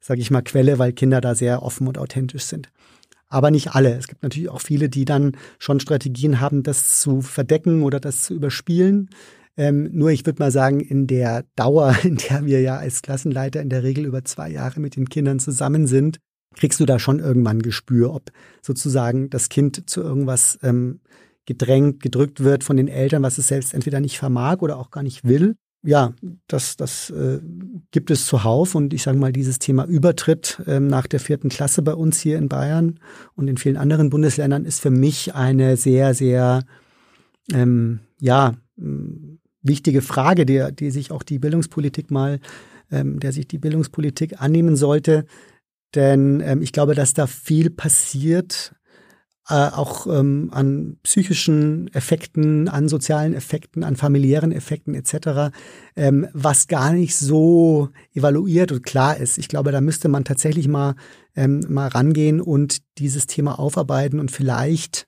[0.00, 2.70] sage ich mal, Quelle, weil Kinder da sehr offen und authentisch sind
[3.30, 3.96] aber nicht alle.
[3.96, 8.22] Es gibt natürlich auch viele, die dann schon Strategien haben, das zu verdecken oder das
[8.22, 9.08] zu überspielen.
[9.56, 13.62] Ähm, nur ich würde mal sagen, in der Dauer, in der wir ja als Klassenleiter
[13.62, 16.18] in der Regel über zwei Jahre mit den Kindern zusammen sind,
[16.54, 21.00] kriegst du da schon irgendwann ein Gespür, ob sozusagen das Kind zu irgendwas ähm,
[21.46, 25.04] gedrängt, gedrückt wird von den Eltern, was es selbst entweder nicht vermag oder auch gar
[25.04, 26.12] nicht will ja,
[26.46, 27.40] das, das äh,
[27.90, 28.74] gibt es zuhauf.
[28.74, 32.38] Und ich sage mal, dieses Thema Übertritt ähm, nach der vierten Klasse bei uns hier
[32.38, 33.00] in Bayern
[33.34, 36.64] und in vielen anderen Bundesländern ist für mich eine sehr, sehr,
[37.52, 38.54] ähm, ja,
[39.62, 42.40] wichtige Frage, die, die sich auch die Bildungspolitik mal,
[42.90, 45.26] ähm, der sich die Bildungspolitik annehmen sollte.
[45.94, 48.74] Denn ähm, ich glaube, dass da viel passiert,
[49.48, 55.52] äh, auch ähm, an psychischen Effekten, an sozialen Effekten, an familiären Effekten etc.,
[55.96, 59.38] ähm, was gar nicht so evaluiert und klar ist.
[59.38, 60.94] Ich glaube, da müsste man tatsächlich mal,
[61.34, 65.06] ähm, mal rangehen und dieses Thema aufarbeiten und vielleicht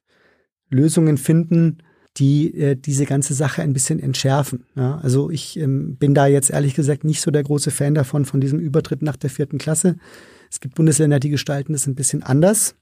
[0.70, 1.78] Lösungen finden,
[2.16, 4.66] die äh, diese ganze Sache ein bisschen entschärfen.
[4.74, 8.24] Ja, also ich ähm, bin da jetzt ehrlich gesagt nicht so der große Fan davon,
[8.24, 9.96] von diesem Übertritt nach der vierten Klasse.
[10.50, 12.74] Es gibt Bundesländer, die gestalten das ein bisschen anders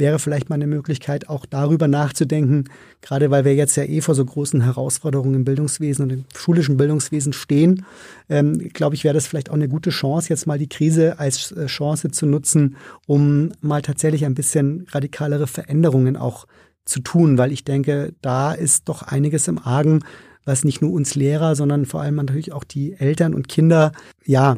[0.00, 2.64] wäre vielleicht mal eine Möglichkeit, auch darüber nachzudenken,
[3.02, 6.76] gerade weil wir jetzt ja eh vor so großen Herausforderungen im Bildungswesen und im schulischen
[6.76, 7.84] Bildungswesen stehen,
[8.28, 11.52] ähm, glaube ich, wäre das vielleicht auch eine gute Chance, jetzt mal die Krise als
[11.52, 16.46] äh, Chance zu nutzen, um mal tatsächlich ein bisschen radikalere Veränderungen auch
[16.84, 20.00] zu tun, weil ich denke, da ist doch einiges im Argen,
[20.44, 23.92] was nicht nur uns Lehrer, sondern vor allem natürlich auch die Eltern und Kinder,
[24.24, 24.56] ja,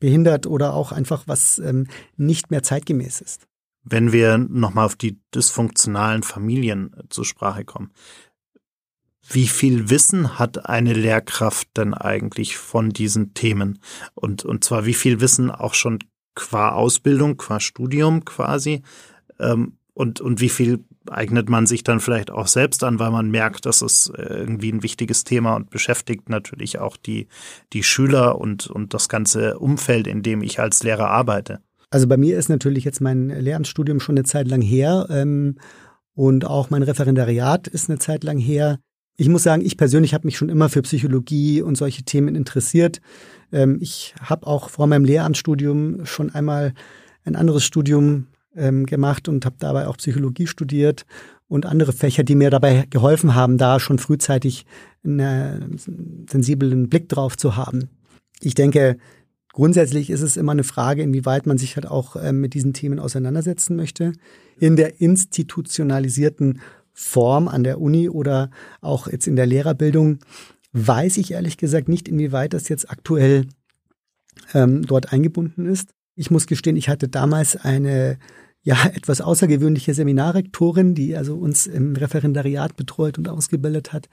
[0.00, 3.46] behindert oder auch einfach was ähm, nicht mehr zeitgemäß ist.
[3.84, 7.92] Wenn wir nochmal auf die dysfunktionalen Familien äh, zur Sprache kommen,
[9.30, 13.78] wie viel Wissen hat eine Lehrkraft denn eigentlich von diesen Themen?
[14.14, 15.98] Und, und zwar wie viel Wissen auch schon
[16.34, 18.82] qua Ausbildung, qua Studium quasi?
[19.38, 23.30] Ähm, und, und wie viel eignet man sich dann vielleicht auch selbst an, weil man
[23.30, 27.26] merkt, dass es äh, irgendwie ein wichtiges Thema und beschäftigt natürlich auch die,
[27.72, 31.60] die Schüler und, und das ganze Umfeld, in dem ich als Lehrer arbeite.
[31.90, 35.56] Also bei mir ist natürlich jetzt mein Lehramtsstudium schon eine Zeit lang her ähm,
[36.14, 38.78] und auch mein Referendariat ist eine Zeit lang her.
[39.16, 43.00] Ich muss sagen, ich persönlich habe mich schon immer für Psychologie und solche Themen interessiert.
[43.52, 46.74] Ähm, ich habe auch vor meinem Lehramtsstudium schon einmal
[47.24, 51.06] ein anderes Studium ähm, gemacht und habe dabei auch Psychologie studiert
[51.48, 54.66] und andere Fächer, die mir dabei geholfen haben, da schon frühzeitig
[55.04, 55.78] einen
[56.28, 57.88] sensiblen Blick drauf zu haben.
[58.40, 58.98] Ich denke,
[59.58, 63.00] Grundsätzlich ist es immer eine Frage, inwieweit man sich halt auch äh, mit diesen Themen
[63.00, 64.12] auseinandersetzen möchte.
[64.56, 66.60] In der institutionalisierten
[66.92, 70.20] Form an der Uni oder auch jetzt in der Lehrerbildung
[70.74, 73.46] weiß ich ehrlich gesagt nicht, inwieweit das jetzt aktuell
[74.54, 75.90] ähm, dort eingebunden ist.
[76.14, 78.20] Ich muss gestehen, ich hatte damals eine
[78.62, 84.08] ja etwas außergewöhnliche Seminarrektorin, die also uns im Referendariat betreut und ausgebildet hat.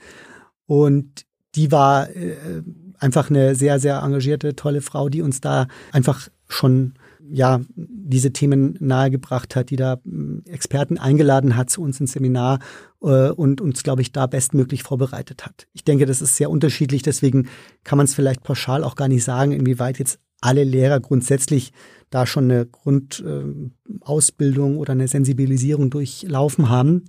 [0.66, 2.64] Und die war äh,
[3.00, 6.94] einfach eine sehr, sehr engagierte, tolle Frau, die uns da einfach schon
[7.28, 12.60] ja, diese Themen nahegebracht hat, die da hm, Experten eingeladen hat zu uns ins Seminar
[13.02, 15.68] äh, und uns, glaube ich, da bestmöglich vorbereitet hat.
[15.74, 17.48] Ich denke, das ist sehr unterschiedlich, deswegen
[17.84, 21.74] kann man es vielleicht pauschal auch gar nicht sagen, inwieweit jetzt alle Lehrer grundsätzlich
[22.12, 27.06] da schon eine Grundausbildung äh, oder eine Sensibilisierung durchlaufen haben.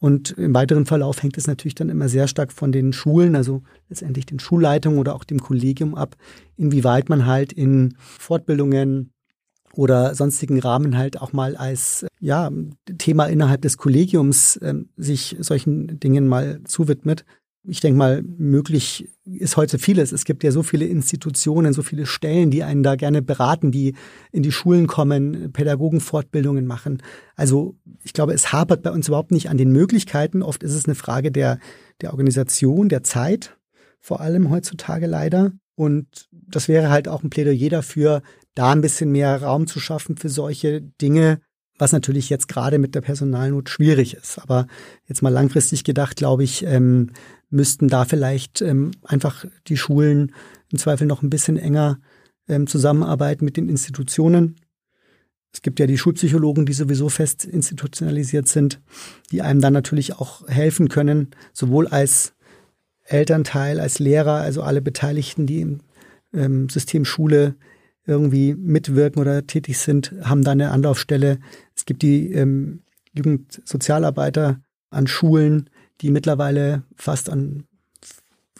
[0.00, 3.62] Und im weiteren Verlauf hängt es natürlich dann immer sehr stark von den Schulen, also
[3.90, 6.16] letztendlich den Schulleitungen oder auch dem Kollegium ab,
[6.56, 9.12] inwieweit man halt in Fortbildungen
[9.74, 12.50] oder sonstigen Rahmen halt auch mal als ja,
[12.98, 17.24] Thema innerhalb des Kollegiums äh, sich solchen Dingen mal zuwidmet.
[17.62, 20.12] Ich denke mal, möglich ist heute vieles.
[20.12, 23.94] Es gibt ja so viele Institutionen, so viele Stellen, die einen da gerne beraten, die
[24.32, 27.02] in die Schulen kommen, Pädagogenfortbildungen machen.
[27.36, 30.42] Also ich glaube, es hapert bei uns überhaupt nicht an den Möglichkeiten.
[30.42, 31.58] Oft ist es eine Frage der,
[32.00, 33.56] der Organisation, der Zeit,
[34.00, 35.52] vor allem heutzutage leider.
[35.74, 38.22] Und das wäre halt auch ein Plädoyer dafür,
[38.54, 41.40] da ein bisschen mehr Raum zu schaffen für solche Dinge,
[41.78, 44.38] was natürlich jetzt gerade mit der Personalnot schwierig ist.
[44.38, 44.66] Aber
[45.06, 47.12] jetzt mal langfristig gedacht, glaube ich, ähm,
[47.50, 50.32] müssten da vielleicht ähm, einfach die Schulen
[50.70, 52.00] im Zweifel noch ein bisschen enger
[52.48, 54.56] ähm, zusammenarbeiten mit den Institutionen.
[55.52, 58.80] Es gibt ja die Schulpsychologen, die sowieso fest institutionalisiert sind,
[59.32, 62.34] die einem dann natürlich auch helfen können, sowohl als
[63.04, 65.80] Elternteil, als Lehrer, also alle Beteiligten, die im
[66.32, 67.56] ähm, System Schule
[68.06, 71.38] irgendwie mitwirken oder tätig sind, haben da eine Anlaufstelle.
[71.74, 72.82] Es gibt die ähm,
[73.12, 74.60] Jugendsozialarbeiter
[74.90, 75.68] an Schulen,
[76.00, 77.64] die mittlerweile fast an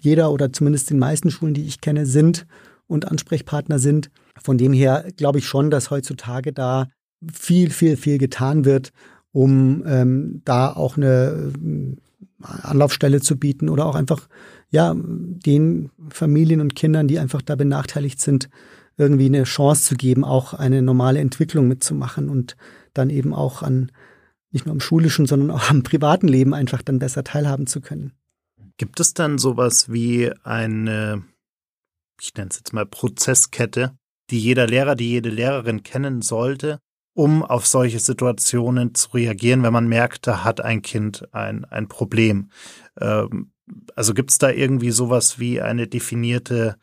[0.00, 2.46] jeder oder zumindest den meisten Schulen, die ich kenne, sind
[2.86, 4.10] und Ansprechpartner sind.
[4.42, 6.88] Von dem her glaube ich schon, dass heutzutage da
[7.32, 8.92] viel, viel, viel getan wird,
[9.32, 11.96] um ähm, da auch eine äh,
[12.42, 14.28] Anlaufstelle zu bieten oder auch einfach
[14.70, 18.48] ja den Familien und Kindern, die einfach da benachteiligt sind,
[18.96, 22.56] irgendwie eine Chance zu geben, auch eine normale Entwicklung mitzumachen und
[22.94, 23.92] dann eben auch an
[24.50, 28.12] nicht nur am schulischen, sondern auch am privaten Leben einfach dann besser teilhaben zu können.
[28.76, 31.22] Gibt es dann sowas wie eine,
[32.20, 33.94] ich nenne es jetzt mal Prozesskette,
[34.30, 36.78] die jeder Lehrer, die jede Lehrerin kennen sollte,
[37.14, 41.88] um auf solche Situationen zu reagieren, wenn man merkt, da hat ein Kind ein, ein
[41.88, 42.50] Problem?
[43.00, 43.52] Ähm,
[43.94, 46.76] also gibt es da irgendwie sowas wie eine definierte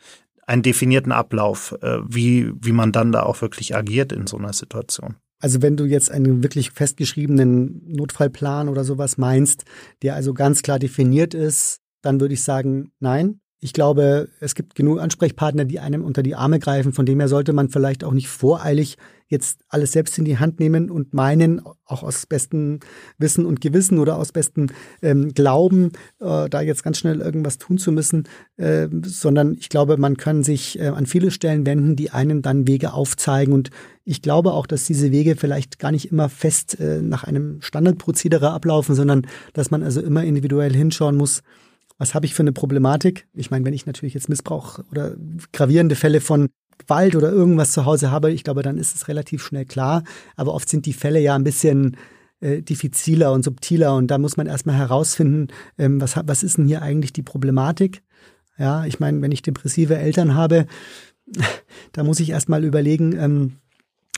[0.48, 4.54] einen definierten Ablauf, äh, wie, wie man dann da auch wirklich agiert in so einer
[4.54, 5.18] Situation.
[5.40, 9.66] Also wenn du jetzt einen wirklich festgeschriebenen Notfallplan oder sowas meinst,
[10.02, 13.40] der also ganz klar definiert ist, dann würde ich sagen, nein.
[13.60, 16.94] Ich glaube, es gibt genug Ansprechpartner, die einem unter die Arme greifen.
[16.94, 18.98] Von dem her sollte man vielleicht auch nicht voreilig
[19.28, 22.80] jetzt alles selbst in die Hand nehmen und meinen, auch aus bestem
[23.18, 24.68] Wissen und Gewissen oder aus bestem
[25.02, 29.98] ähm, Glauben, äh, da jetzt ganz schnell irgendwas tun zu müssen, äh, sondern ich glaube,
[29.98, 33.54] man kann sich äh, an viele Stellen wenden, die einen dann Wege aufzeigen.
[33.54, 33.70] Und
[34.06, 38.52] ich glaube auch, dass diese Wege vielleicht gar nicht immer fest äh, nach einem Standardprozedere
[38.52, 41.44] ablaufen, sondern dass man also immer individuell hinschauen muss,
[41.98, 43.28] was habe ich für eine Problematik?
[43.34, 45.16] Ich meine, wenn ich natürlich jetzt Missbrauch oder
[45.52, 49.44] gravierende Fälle von Gewalt oder irgendwas zu Hause habe, ich glaube, dann ist es relativ
[49.44, 50.04] schnell klar.
[50.36, 51.98] Aber oft sind die Fälle ja ein bisschen
[52.40, 56.68] äh, diffiziler und subtiler und da muss man erstmal herausfinden, ähm, was, was ist denn
[56.68, 58.04] hier eigentlich die Problematik?
[58.58, 60.68] Ja, ich meine, wenn ich depressive Eltern habe,
[61.92, 63.54] da muss ich erstmal überlegen, ähm,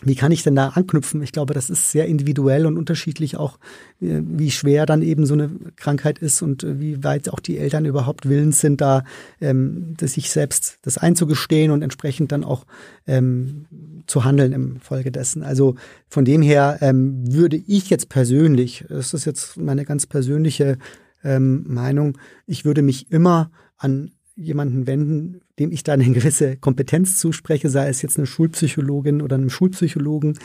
[0.01, 1.21] wie kann ich denn da anknüpfen?
[1.21, 3.57] Ich glaube, das ist sehr individuell und unterschiedlich auch,
[4.01, 7.57] äh, wie schwer dann eben so eine Krankheit ist und äh, wie weit auch die
[7.57, 9.03] Eltern überhaupt willens sind, da
[9.41, 12.65] ähm, sich selbst das einzugestehen und entsprechend dann auch
[13.07, 13.65] ähm,
[14.07, 15.43] zu handeln im Folge dessen.
[15.43, 15.75] Also
[16.07, 20.77] von dem her ähm, würde ich jetzt persönlich, das ist jetzt meine ganz persönliche
[21.23, 27.17] ähm, Meinung, ich würde mich immer an jemanden wenden, dem ich da eine gewisse Kompetenz
[27.17, 30.39] zuspreche, sei es jetzt eine Schulpsychologin oder einem Schulpsychologen,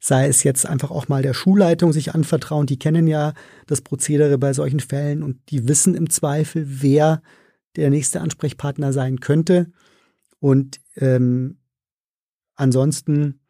[0.00, 2.66] sei es jetzt einfach auch mal der Schulleitung sich anvertrauen.
[2.66, 3.34] Die kennen ja
[3.66, 7.22] das Prozedere bei solchen Fällen und die wissen im Zweifel, wer
[7.76, 9.70] der nächste Ansprechpartner sein könnte.
[10.38, 11.58] Und ähm,
[12.54, 13.40] ansonsten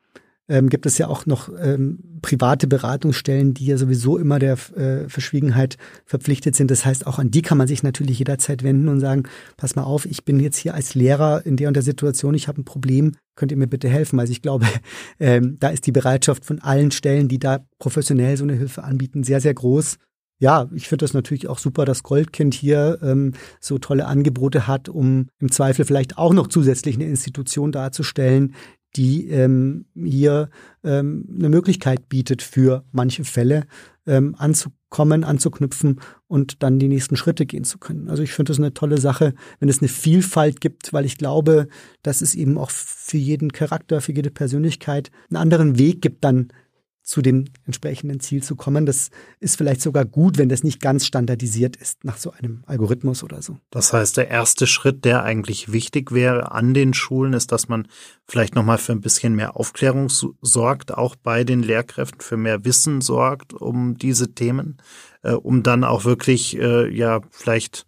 [0.48, 5.08] ähm, gibt es ja auch noch ähm, private Beratungsstellen, die ja sowieso immer der äh,
[5.08, 6.70] Verschwiegenheit verpflichtet sind.
[6.70, 9.24] Das heißt, auch an die kann man sich natürlich jederzeit wenden und sagen,
[9.56, 12.48] pass mal auf, ich bin jetzt hier als Lehrer in der und der Situation, ich
[12.48, 14.18] habe ein Problem, könnt ihr mir bitte helfen?
[14.18, 14.66] Also ich glaube,
[15.20, 19.24] ähm, da ist die Bereitschaft von allen Stellen, die da professionell so eine Hilfe anbieten,
[19.24, 19.98] sehr, sehr groß.
[20.40, 24.88] Ja, ich finde das natürlich auch super, dass Goldkind hier ähm, so tolle Angebote hat,
[24.88, 28.54] um im Zweifel vielleicht auch noch zusätzlich eine Institution darzustellen,
[28.96, 30.50] die ähm, hier
[30.82, 33.66] ähm, eine Möglichkeit bietet für manche Fälle
[34.06, 38.08] ähm, anzukommen, anzuknüpfen und dann die nächsten Schritte gehen zu können.
[38.08, 41.68] Also ich finde das eine tolle Sache, wenn es eine Vielfalt gibt, weil ich glaube,
[42.02, 46.48] dass es eben auch für jeden Charakter, für jede Persönlichkeit einen anderen Weg gibt, dann
[47.08, 48.84] zu dem entsprechenden Ziel zu kommen.
[48.84, 49.08] Das
[49.40, 53.40] ist vielleicht sogar gut, wenn das nicht ganz standardisiert ist nach so einem Algorithmus oder
[53.40, 53.56] so.
[53.70, 57.88] Das heißt, der erste Schritt, der eigentlich wichtig wäre an den Schulen, ist, dass man
[58.26, 63.00] vielleicht nochmal für ein bisschen mehr Aufklärung sorgt, auch bei den Lehrkräften für mehr Wissen
[63.00, 64.76] sorgt um diese Themen,
[65.22, 67.86] äh, um dann auch wirklich, äh, ja, vielleicht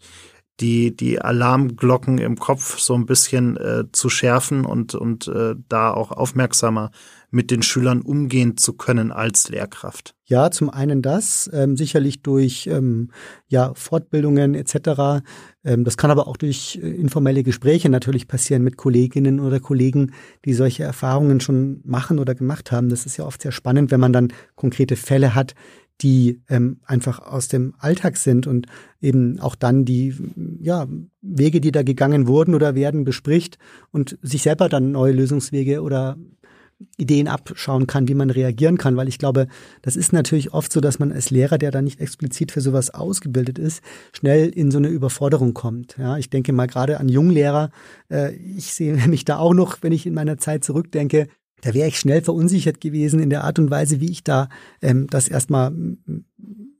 [0.60, 5.92] die, die Alarmglocken im Kopf so ein bisschen äh, zu schärfen und, und äh, da
[5.92, 6.90] auch aufmerksamer
[7.30, 10.14] mit den Schülern umgehen zu können als Lehrkraft?
[10.24, 13.10] Ja, zum einen das, ähm, sicherlich durch ähm,
[13.48, 15.22] ja, Fortbildungen etc.
[15.64, 20.12] Ähm, das kann aber auch durch äh, informelle Gespräche natürlich passieren mit Kolleginnen oder Kollegen,
[20.44, 22.88] die solche Erfahrungen schon machen oder gemacht haben.
[22.88, 25.54] Das ist ja oft sehr spannend, wenn man dann konkrete Fälle hat,
[26.02, 28.66] die ähm, einfach aus dem Alltag sind und
[29.00, 30.14] eben auch dann die
[30.60, 30.86] ja,
[31.20, 33.58] Wege, die da gegangen wurden oder werden, bespricht
[33.90, 36.16] und sich selber dann neue Lösungswege oder
[36.96, 39.48] Ideen abschauen kann, wie man reagieren kann, weil ich glaube,
[39.82, 42.90] das ist natürlich oft so, dass man als Lehrer, der da nicht explizit für sowas
[42.90, 45.96] ausgebildet ist, schnell in so eine Überforderung kommt.
[45.98, 47.70] Ja, ich denke mal gerade an Junglehrer.
[48.10, 51.28] Äh, ich sehe mich da auch noch, wenn ich in meiner Zeit zurückdenke,
[51.62, 54.48] da wäre ich schnell verunsichert gewesen in der Art und Weise, wie ich da
[54.80, 55.72] ähm, das erstmal,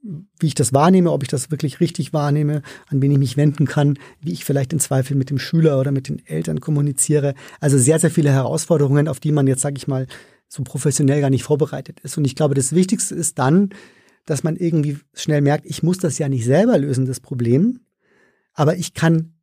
[0.03, 3.67] wie ich das wahrnehme, ob ich das wirklich richtig wahrnehme, an wen ich mich wenden
[3.67, 7.35] kann, wie ich vielleicht in Zweifel mit dem Schüler oder mit den Eltern kommuniziere.
[7.59, 10.07] Also sehr, sehr viele Herausforderungen, auf die man jetzt, sage ich mal,
[10.47, 12.17] so professionell gar nicht vorbereitet ist.
[12.17, 13.69] Und ich glaube, das Wichtigste ist dann,
[14.25, 17.81] dass man irgendwie schnell merkt, ich muss das ja nicht selber lösen, das Problem,
[18.53, 19.33] aber ich kann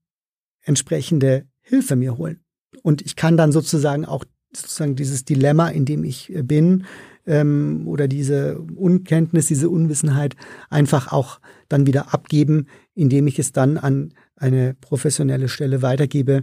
[0.63, 2.41] entsprechende Hilfe mir holen.
[2.83, 6.85] Und ich kann dann sozusagen auch sozusagen dieses Dilemma, in dem ich äh, bin,
[7.29, 10.35] ähm, oder diese Unkenntnis, diese Unwissenheit
[10.71, 16.43] einfach auch dann wieder abgeben, indem ich es dann an eine professionelle Stelle weitergebe.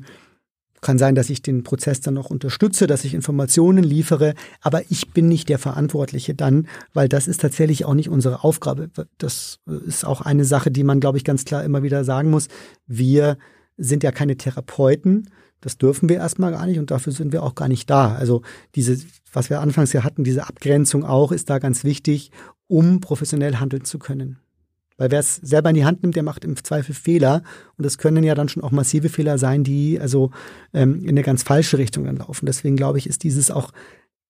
[0.81, 5.11] Kann sein, dass ich den Prozess dann noch unterstütze, dass ich Informationen liefere, aber ich
[5.13, 8.89] bin nicht der Verantwortliche dann, weil das ist tatsächlich auch nicht unsere Aufgabe.
[9.17, 12.49] Das ist auch eine Sache, die man, glaube ich, ganz klar immer wieder sagen muss.
[12.85, 13.37] Wir
[13.77, 15.29] sind ja keine Therapeuten,
[15.65, 18.13] das dürfen wir erstmal gar nicht und dafür sind wir auch gar nicht da.
[18.13, 18.43] Also
[18.75, 22.29] diese, was wir anfangs ja hatten, diese Abgrenzung auch, ist da ganz wichtig,
[22.67, 24.37] um professionell handeln zu können.
[24.97, 27.41] Weil wer es selber in die Hand nimmt, der macht im Zweifel Fehler.
[27.77, 30.29] Und das können ja dann schon auch massive Fehler sein, die also
[30.71, 32.45] ähm, in eine ganz falsche Richtung dann laufen.
[32.45, 33.71] Deswegen glaube ich, ist dieses auch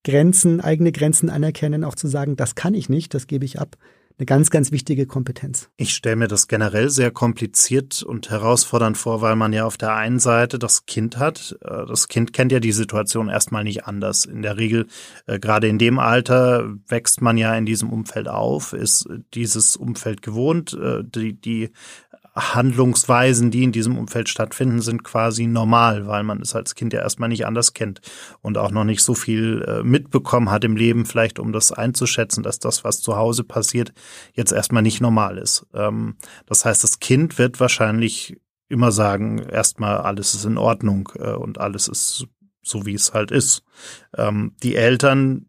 [0.06, 3.76] Grenzen, eigene Grenzen anerkennen, auch zu sagen, das kann ich nicht, das gebe ich ab,
[4.18, 5.70] eine ganz, ganz wichtige Kompetenz.
[5.78, 9.94] Ich stelle mir das generell sehr kompliziert und herausfordernd vor, weil man ja auf der
[9.96, 11.58] einen Seite das Kind hat.
[11.62, 14.26] Äh, das Kind kennt ja die Situation erstmal nicht anders.
[14.26, 14.88] In der Regel,
[15.28, 20.22] äh, gerade in dem Alter, wächst man ja in diesem Umfeld auf, ist dieses Umfeld
[20.22, 20.74] gewohnt.
[20.74, 21.72] Äh, die, die
[22.36, 27.02] Handlungsweisen, die in diesem Umfeld stattfinden, sind quasi normal, weil man es als Kind ja
[27.02, 28.02] erstmal nicht anders kennt
[28.42, 32.44] und auch noch nicht so viel äh, mitbekommen hat im Leben, vielleicht um das einzuschätzen,
[32.44, 33.94] dass das, was zu Hause passiert,
[34.34, 35.66] jetzt erstmal nicht normal ist.
[35.74, 41.32] Ähm, das heißt, das Kind wird wahrscheinlich immer sagen, erstmal alles ist in Ordnung äh,
[41.32, 42.28] und alles ist
[42.62, 43.64] so, wie es halt ist.
[44.18, 45.46] Ähm, die Eltern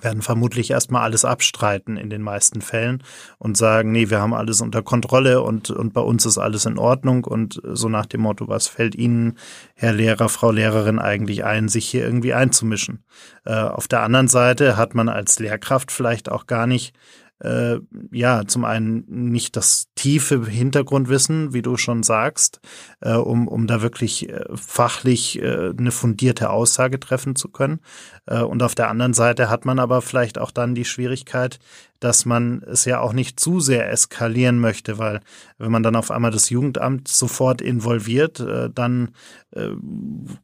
[0.00, 3.02] werden vermutlich erstmal alles abstreiten in den meisten Fällen
[3.38, 6.78] und sagen, nee, wir haben alles unter Kontrolle und, und bei uns ist alles in
[6.78, 9.38] Ordnung und so nach dem Motto, was fällt Ihnen,
[9.74, 13.04] Herr Lehrer, Frau Lehrerin, eigentlich ein, sich hier irgendwie einzumischen?
[13.44, 16.94] Äh, auf der anderen Seite hat man als Lehrkraft vielleicht auch gar nicht
[17.40, 17.78] äh,
[18.10, 22.60] ja, zum einen nicht das tiefe Hintergrundwissen, wie du schon sagst,
[23.00, 27.80] äh, um, um da wirklich äh, fachlich äh, eine fundierte Aussage treffen zu können.
[28.26, 31.58] Äh, und auf der anderen Seite hat man aber vielleicht auch dann die Schwierigkeit,
[32.00, 35.20] dass man es ja auch nicht zu sehr eskalieren möchte, weil
[35.58, 39.10] wenn man dann auf einmal das Jugendamt sofort involviert, äh, dann
[39.50, 39.70] äh,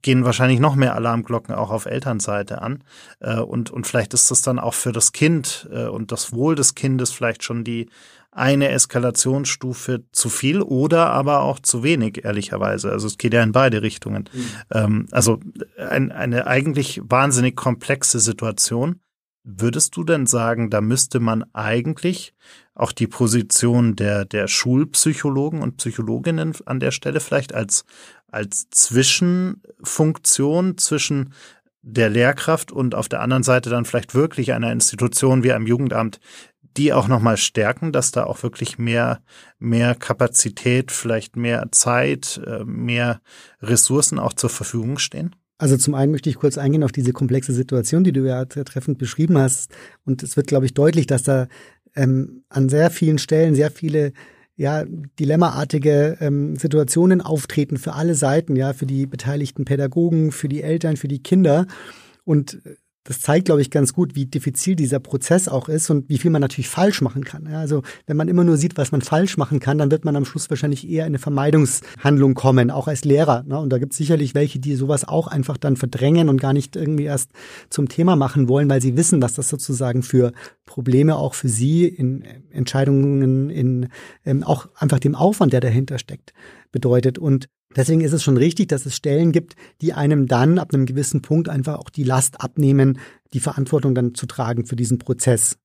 [0.03, 2.83] gehen wahrscheinlich noch mehr Alarmglocken auch auf Elternseite an.
[3.21, 6.75] Äh, und, und vielleicht ist das dann auch für das Kind und das Wohl des
[6.75, 7.89] Kindes vielleicht schon die
[8.35, 12.91] eine Eskalationsstufe zu viel oder aber auch zu wenig, ehrlicherweise.
[12.91, 14.29] Also es geht ja in beide Richtungen.
[14.33, 14.47] Mhm.
[14.73, 15.39] Ähm, also
[15.79, 19.01] ein, eine eigentlich wahnsinnig komplexe Situation.
[19.47, 22.33] Würdest du denn sagen, da müsste man eigentlich
[22.75, 27.85] auch die Position der, der Schulpsychologen und Psychologinnen an der Stelle vielleicht als,
[28.27, 31.35] als Zwischenfunktion zwischen
[31.83, 36.21] der Lehrkraft und auf der anderen Seite dann vielleicht wirklich einer Institution wie einem Jugendamt,
[36.63, 39.21] die auch nochmal stärken, dass da auch wirklich mehr,
[39.59, 43.21] mehr Kapazität, vielleicht mehr Zeit, äh, mehr
[43.61, 45.37] Ressourcen auch zur Verfügung stehen?
[45.59, 48.99] Also zum einen möchte ich kurz eingehen auf diese komplexe Situation, die du ja treffend
[48.99, 49.73] beschrieben hast.
[50.05, 51.47] Und es wird, glaube ich, deutlich, dass da
[51.95, 54.13] ähm, an sehr vielen Stellen sehr viele
[54.57, 54.85] ja,
[55.19, 60.97] dilemmaartige ähm, Situationen auftreten für alle Seiten, ja, für die beteiligten Pädagogen, für die Eltern,
[60.97, 61.67] für die Kinder.
[62.25, 62.61] Und
[63.05, 66.31] das zeigt, glaube ich, ganz gut, wie diffizil dieser Prozess auch ist und wie viel
[66.31, 67.47] man natürlich falsch machen kann.
[67.47, 70.25] Also wenn man immer nur sieht, was man falsch machen kann, dann wird man am
[70.25, 73.43] Schluss wahrscheinlich eher in eine Vermeidungshandlung kommen, auch als Lehrer.
[73.43, 73.59] Ne?
[73.59, 76.77] Und da gibt es sicherlich welche, die sowas auch einfach dann verdrängen und gar nicht
[76.77, 77.31] irgendwie erst
[77.69, 80.33] zum Thema machen wollen, weil sie wissen, was das sozusagen für
[80.65, 83.89] Probleme auch für sie in Entscheidungen, in
[84.25, 86.33] ähm, auch einfach dem Aufwand, der dahinter steckt,
[86.73, 87.19] bedeutet.
[87.19, 90.87] Und Deswegen ist es schon richtig, dass es Stellen gibt, die einem dann ab einem
[90.87, 92.99] gewissen Punkt einfach auch die Last abnehmen,
[93.33, 95.59] die Verantwortung dann zu tragen für diesen Prozess.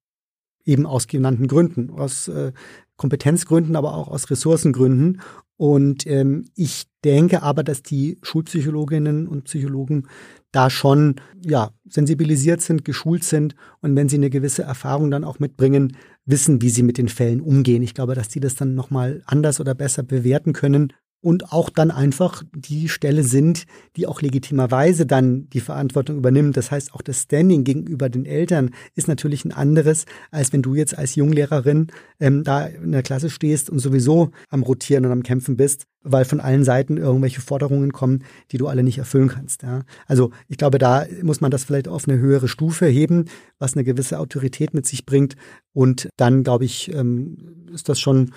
[0.65, 2.51] Eben aus genannten Gründen, aus äh,
[2.97, 5.21] Kompetenzgründen, aber auch aus Ressourcengründen.
[5.55, 10.07] Und ähm, ich denke aber, dass die Schulpsychologinnen und Psychologen
[10.51, 15.39] da schon ja sensibilisiert sind, geschult sind und wenn sie eine gewisse Erfahrung dann auch
[15.39, 17.83] mitbringen, wissen, wie sie mit den Fällen umgehen.
[17.83, 21.91] Ich glaube, dass die das dann nochmal anders oder besser bewerten können und auch dann
[21.91, 23.65] einfach die Stelle sind,
[23.97, 26.55] die auch legitimerweise dann die Verantwortung übernimmt.
[26.55, 30.75] Das heißt, auch das Standing gegenüber den Eltern ist natürlich ein anderes, als wenn du
[30.75, 31.87] jetzt als Junglehrerin
[32.19, 36.23] ähm, da in der Klasse stehst und sowieso am Rotieren und am Kämpfen bist, weil
[36.23, 39.63] von allen Seiten irgendwelche Forderungen kommen, die du alle nicht erfüllen kannst.
[39.63, 39.83] Ja.
[40.07, 43.25] Also ich glaube, da muss man das vielleicht auf eine höhere Stufe heben,
[43.57, 45.35] was eine gewisse Autorität mit sich bringt.
[45.73, 48.31] Und dann, glaube ich, ähm, ist das schon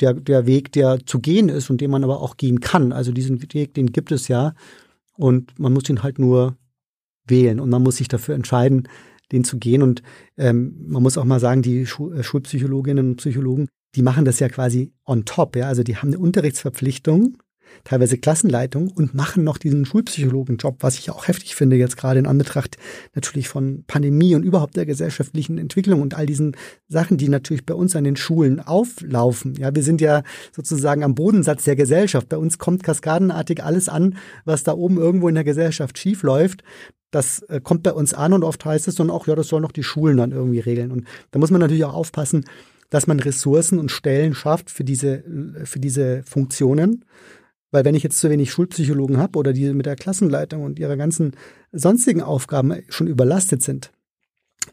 [0.00, 2.92] der, der Weg, der zu gehen ist und den man aber auch gehen kann.
[2.92, 4.54] Also diesen Weg, den gibt es ja.
[5.16, 6.56] Und man muss ihn halt nur
[7.26, 8.88] wählen und man muss sich dafür entscheiden,
[9.32, 9.82] den zu gehen.
[9.82, 10.02] Und
[10.36, 14.38] ähm, man muss auch mal sagen, die Schu äh, Schulpsychologinnen und Psychologen, die machen das
[14.38, 15.56] ja quasi on top.
[15.56, 15.68] Ja?
[15.68, 17.38] Also die haben eine Unterrichtsverpflichtung
[17.84, 22.26] teilweise Klassenleitung und machen noch diesen Schulpsychologenjob, was ich auch heftig finde jetzt gerade in
[22.26, 22.76] Anbetracht
[23.14, 26.56] natürlich von Pandemie und überhaupt der gesellschaftlichen Entwicklung und all diesen
[26.88, 29.54] Sachen, die natürlich bei uns an den Schulen auflaufen.
[29.54, 30.22] Ja, wir sind ja
[30.54, 32.28] sozusagen am Bodensatz der Gesellschaft.
[32.28, 36.62] Bei uns kommt kaskadenartig alles an, was da oben irgendwo in der Gesellschaft schief läuft.
[37.10, 39.62] Das äh, kommt bei uns an und oft heißt es dann auch, ja, das sollen
[39.62, 40.90] noch die Schulen dann irgendwie regeln.
[40.90, 42.44] Und da muss man natürlich auch aufpassen,
[42.90, 45.24] dass man Ressourcen und Stellen schafft für diese,
[45.64, 47.04] für diese Funktionen
[47.70, 50.96] weil wenn ich jetzt zu wenig Schulpsychologen habe oder die mit der Klassenleitung und ihrer
[50.96, 51.32] ganzen
[51.72, 53.90] sonstigen Aufgaben schon überlastet sind,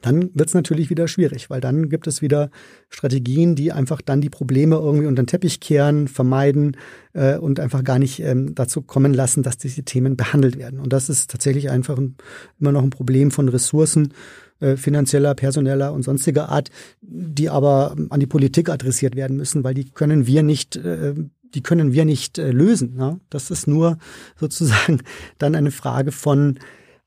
[0.01, 2.49] dann wird es natürlich wieder schwierig, weil dann gibt es wieder
[2.89, 6.77] Strategien, die einfach dann die Probleme irgendwie unter den Teppich kehren, vermeiden
[7.13, 10.79] äh, und einfach gar nicht ähm, dazu kommen lassen, dass diese Themen behandelt werden.
[10.79, 12.15] Und das ist tatsächlich einfach ein,
[12.59, 14.13] immer noch ein Problem von Ressourcen,
[14.59, 16.69] äh, finanzieller, personeller und sonstiger Art,
[17.01, 21.13] die aber an die Politik adressiert werden müssen, weil die können wir nicht äh,
[21.54, 22.95] die können wir nicht äh, lösen.
[22.97, 23.20] Ja?
[23.30, 23.97] Das ist nur
[24.39, 25.01] sozusagen
[25.38, 26.60] dann eine Frage von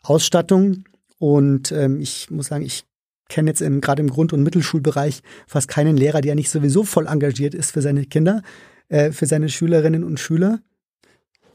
[0.02, 0.84] Ausstattung.
[1.18, 2.84] Und ähm, ich muss sagen, ich
[3.28, 7.54] kenne jetzt gerade im Grund- und Mittelschulbereich fast keinen Lehrer, der nicht sowieso voll engagiert
[7.54, 8.42] ist für seine Kinder,
[8.88, 10.60] äh, für seine Schülerinnen und Schüler.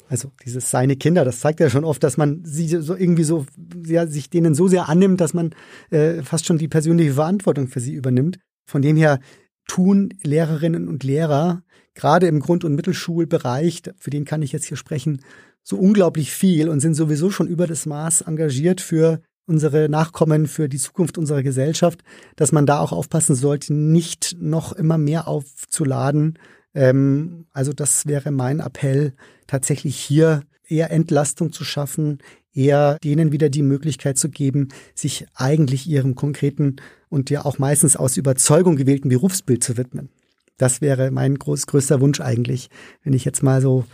[0.10, 3.46] Also dieses seine Kinder, das zeigt ja schon oft, dass man sie so irgendwie so
[3.86, 5.52] ja, sich denen so sehr annimmt, dass man
[5.89, 8.38] äh, fast schon die persönliche Verantwortung für sie übernimmt.
[8.66, 9.22] Von dem her
[9.68, 11.64] tun Lehrerinnen und Lehrer
[11.96, 15.22] gerade im Grund- und Mittelschulbereich, für den kann ich jetzt hier sprechen,
[15.64, 20.70] so unglaublich viel und sind sowieso schon über das Maß engagiert für unsere Nachkommen, für
[20.70, 22.02] die Zukunft unserer Gesellschaft,
[22.36, 26.39] dass man da auch aufpassen sollte, nicht noch immer mehr aufzuladen.
[26.74, 29.14] Ähm, also das wäre mein Appell,
[29.48, 32.20] tatsächlich hier eher Entlastung zu schaffen,
[32.54, 36.78] eher denen wieder die Möglichkeit zu geben, sich eigentlich ihrem konkreten
[37.10, 40.10] und ja auch meistens aus Überzeugung gewählten Berufsbild zu widmen.
[40.58, 42.70] Das wäre mein groß, größter Wunsch eigentlich,
[43.04, 43.86] wenn ich jetzt mal so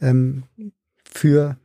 [0.00, 0.44] ähm,
[1.04, 1.56] für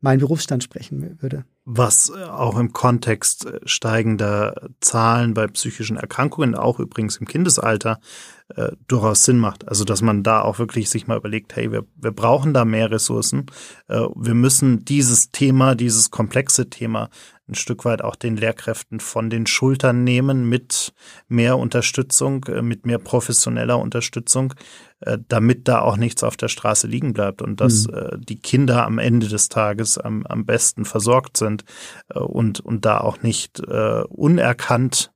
[0.00, 1.44] meinen Berufsstand sprechen würde.
[1.64, 8.00] Was äh, auch im Kontext äh, steigender Zahlen bei psychischen Erkrankungen, auch übrigens im Kindesalter,
[8.56, 9.66] äh, durchaus Sinn macht.
[9.68, 12.90] Also dass man da auch wirklich sich mal überlegt, hey, wir, wir brauchen da mehr
[12.90, 13.46] Ressourcen.
[13.88, 17.08] Äh, wir müssen dieses Thema, dieses komplexe Thema
[17.48, 20.92] ein Stück weit auch den Lehrkräften von den Schultern nehmen mit
[21.26, 24.52] mehr Unterstützung, äh, mit mehr professioneller Unterstützung,
[25.00, 28.20] äh, damit da auch nichts auf der Straße liegen bleibt und dass mhm.
[28.20, 31.64] die Kinder am Ende des Tages am, am besten versorgt sind
[32.14, 35.13] und, und da auch nicht unerkannt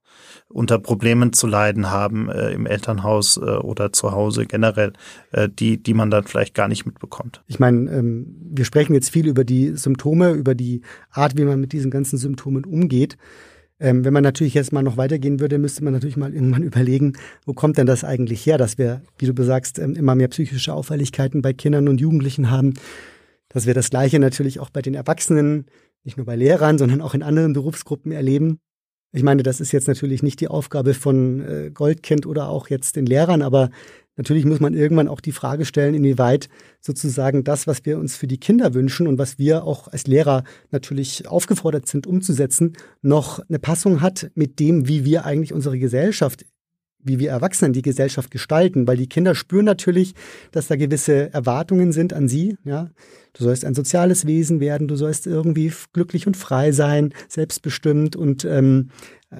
[0.49, 4.93] unter Problemen zu leiden haben äh, im Elternhaus äh, oder zu Hause generell,
[5.33, 7.43] äh, die, die man dann vielleicht gar nicht mitbekommt.
[7.47, 11.61] Ich meine, ähm, wir sprechen jetzt viel über die Symptome, über die Art, wie man
[11.61, 13.19] mit diesen ganzen Symptomen umgeht.
[13.81, 17.13] Ähm, wenn man natürlich jetzt mal noch weitergehen würde, müsste man natürlich mal irgendwann überlegen,
[17.45, 20.73] wo kommt denn das eigentlich her, dass wir, wie du besagst, ähm, immer mehr psychische
[20.73, 22.75] Auffälligkeiten bei Kindern und Jugendlichen haben.
[23.51, 25.67] Dass wir das Gleiche natürlich auch bei den Erwachsenen,
[26.05, 28.61] nicht nur bei Lehrern, sondern auch in anderen Berufsgruppen erleben.
[29.13, 32.97] Ich meine, das ist jetzt natürlich nicht die Aufgabe von äh, Goldkind oder auch jetzt
[32.97, 33.71] den Lehrern, aber
[34.17, 36.51] natürlich muss man irgendwann auch die Frage stellen, inwieweit
[36.81, 40.45] sozusagen das, was wir uns für die Kinder wünschen und was wir auch als Lehrer
[40.71, 46.45] natürlich aufgefordert sind umzusetzen, noch eine Passung hat mit dem, wie wir eigentlich unsere Gesellschaft
[47.01, 50.15] wie wir Erwachsenen die Gesellschaft gestalten, weil die Kinder spüren natürlich,
[50.51, 52.57] dass da gewisse Erwartungen sind an sie.
[52.65, 52.91] Ja,
[53.33, 58.45] du sollst ein soziales Wesen werden, du sollst irgendwie glücklich und frei sein, selbstbestimmt und
[58.45, 58.91] ähm,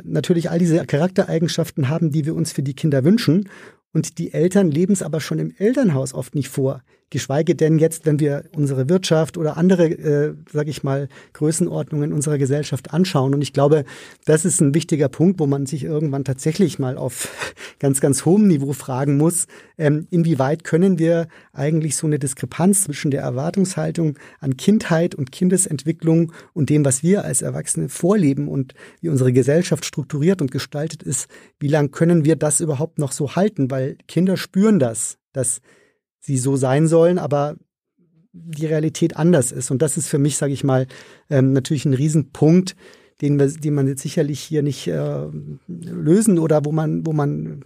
[0.05, 3.49] natürlich all diese Charaktereigenschaften haben, die wir uns für die Kinder wünschen.
[3.93, 6.83] Und die Eltern leben es aber schon im Elternhaus oft nicht vor.
[7.11, 12.37] Geschweige denn jetzt, wenn wir unsere Wirtschaft oder andere, äh, sage ich mal, Größenordnungen unserer
[12.37, 13.35] Gesellschaft anschauen.
[13.35, 13.85] Und ich glaube,
[14.27, 18.47] das ist ein wichtiger Punkt, wo man sich irgendwann tatsächlich mal auf ganz, ganz hohem
[18.47, 19.47] Niveau fragen muss,
[19.79, 26.33] ähm, inwieweit können wir eigentlich so eine Diskrepanz zwischen der Erwartungshaltung an Kindheit und Kindesentwicklung
[26.53, 31.29] und dem, was wir als Erwachsene vorleben und wie unsere Gesellschaft strukturiert und gestaltet ist,
[31.59, 33.71] wie lang können wir das überhaupt noch so halten?
[33.71, 35.61] Weil Kinder spüren das, dass
[36.21, 37.57] sie so sein sollen, aber
[38.33, 39.71] die Realität anders ist.
[39.71, 40.87] Und das ist für mich, sage ich mal,
[41.31, 42.77] ähm, natürlich ein Riesenpunkt,
[43.21, 45.27] den, wir, den man jetzt sicherlich hier nicht äh,
[45.67, 47.65] lösen oder wo man, wo man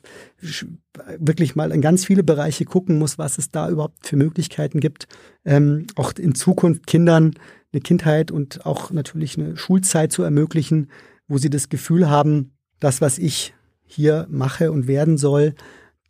[1.19, 5.09] wirklich mal in ganz viele Bereiche gucken muss, was es da überhaupt für Möglichkeiten gibt,
[5.45, 7.35] ähm, auch in Zukunft Kindern
[7.73, 10.91] eine Kindheit und auch natürlich eine Schulzeit zu ermöglichen,
[11.29, 15.55] wo sie das Gefühl haben, das, was ich hier mache und werden soll,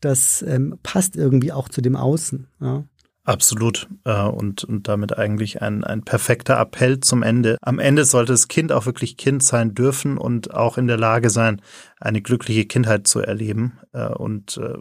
[0.05, 2.49] das ähm, passt irgendwie auch zu dem Außen.
[2.61, 2.85] Ja.
[3.25, 3.89] Absolut.
[4.05, 7.57] Äh, und, und damit eigentlich ein, ein perfekter Appell zum Ende.
[7.63, 11.31] Am Ende sollte das Kind auch wirklich Kind sein dürfen und auch in der Lage
[11.31, 11.63] sein,
[12.01, 13.79] eine glückliche Kindheit zu erleben.
[13.93, 14.75] Äh, und äh,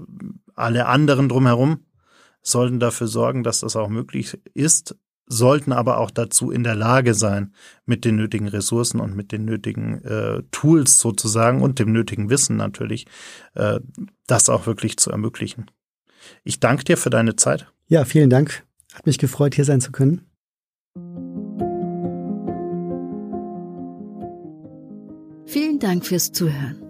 [0.55, 1.85] alle anderen drumherum
[2.41, 4.95] sollten dafür sorgen, dass das auch möglich ist
[5.31, 7.53] sollten aber auch dazu in der Lage sein,
[7.85, 12.57] mit den nötigen Ressourcen und mit den nötigen äh, Tools sozusagen und dem nötigen Wissen
[12.57, 13.07] natürlich,
[13.55, 13.79] äh,
[14.27, 15.71] das auch wirklich zu ermöglichen.
[16.43, 17.71] Ich danke dir für deine Zeit.
[17.87, 18.63] Ja, vielen Dank.
[18.93, 20.21] Hat mich gefreut, hier sein zu können.
[25.45, 26.81] Vielen Dank fürs Zuhören.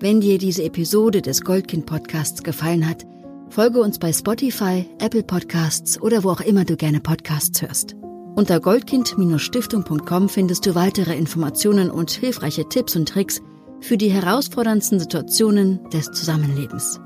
[0.00, 3.04] Wenn dir diese Episode des Goldkind Podcasts gefallen hat,
[3.52, 7.94] Folge uns bei Spotify, Apple Podcasts oder wo auch immer du gerne Podcasts hörst.
[8.34, 13.42] Unter goldkind-stiftung.com findest du weitere Informationen und hilfreiche Tipps und Tricks
[13.82, 16.98] für die herausforderndsten Situationen des Zusammenlebens.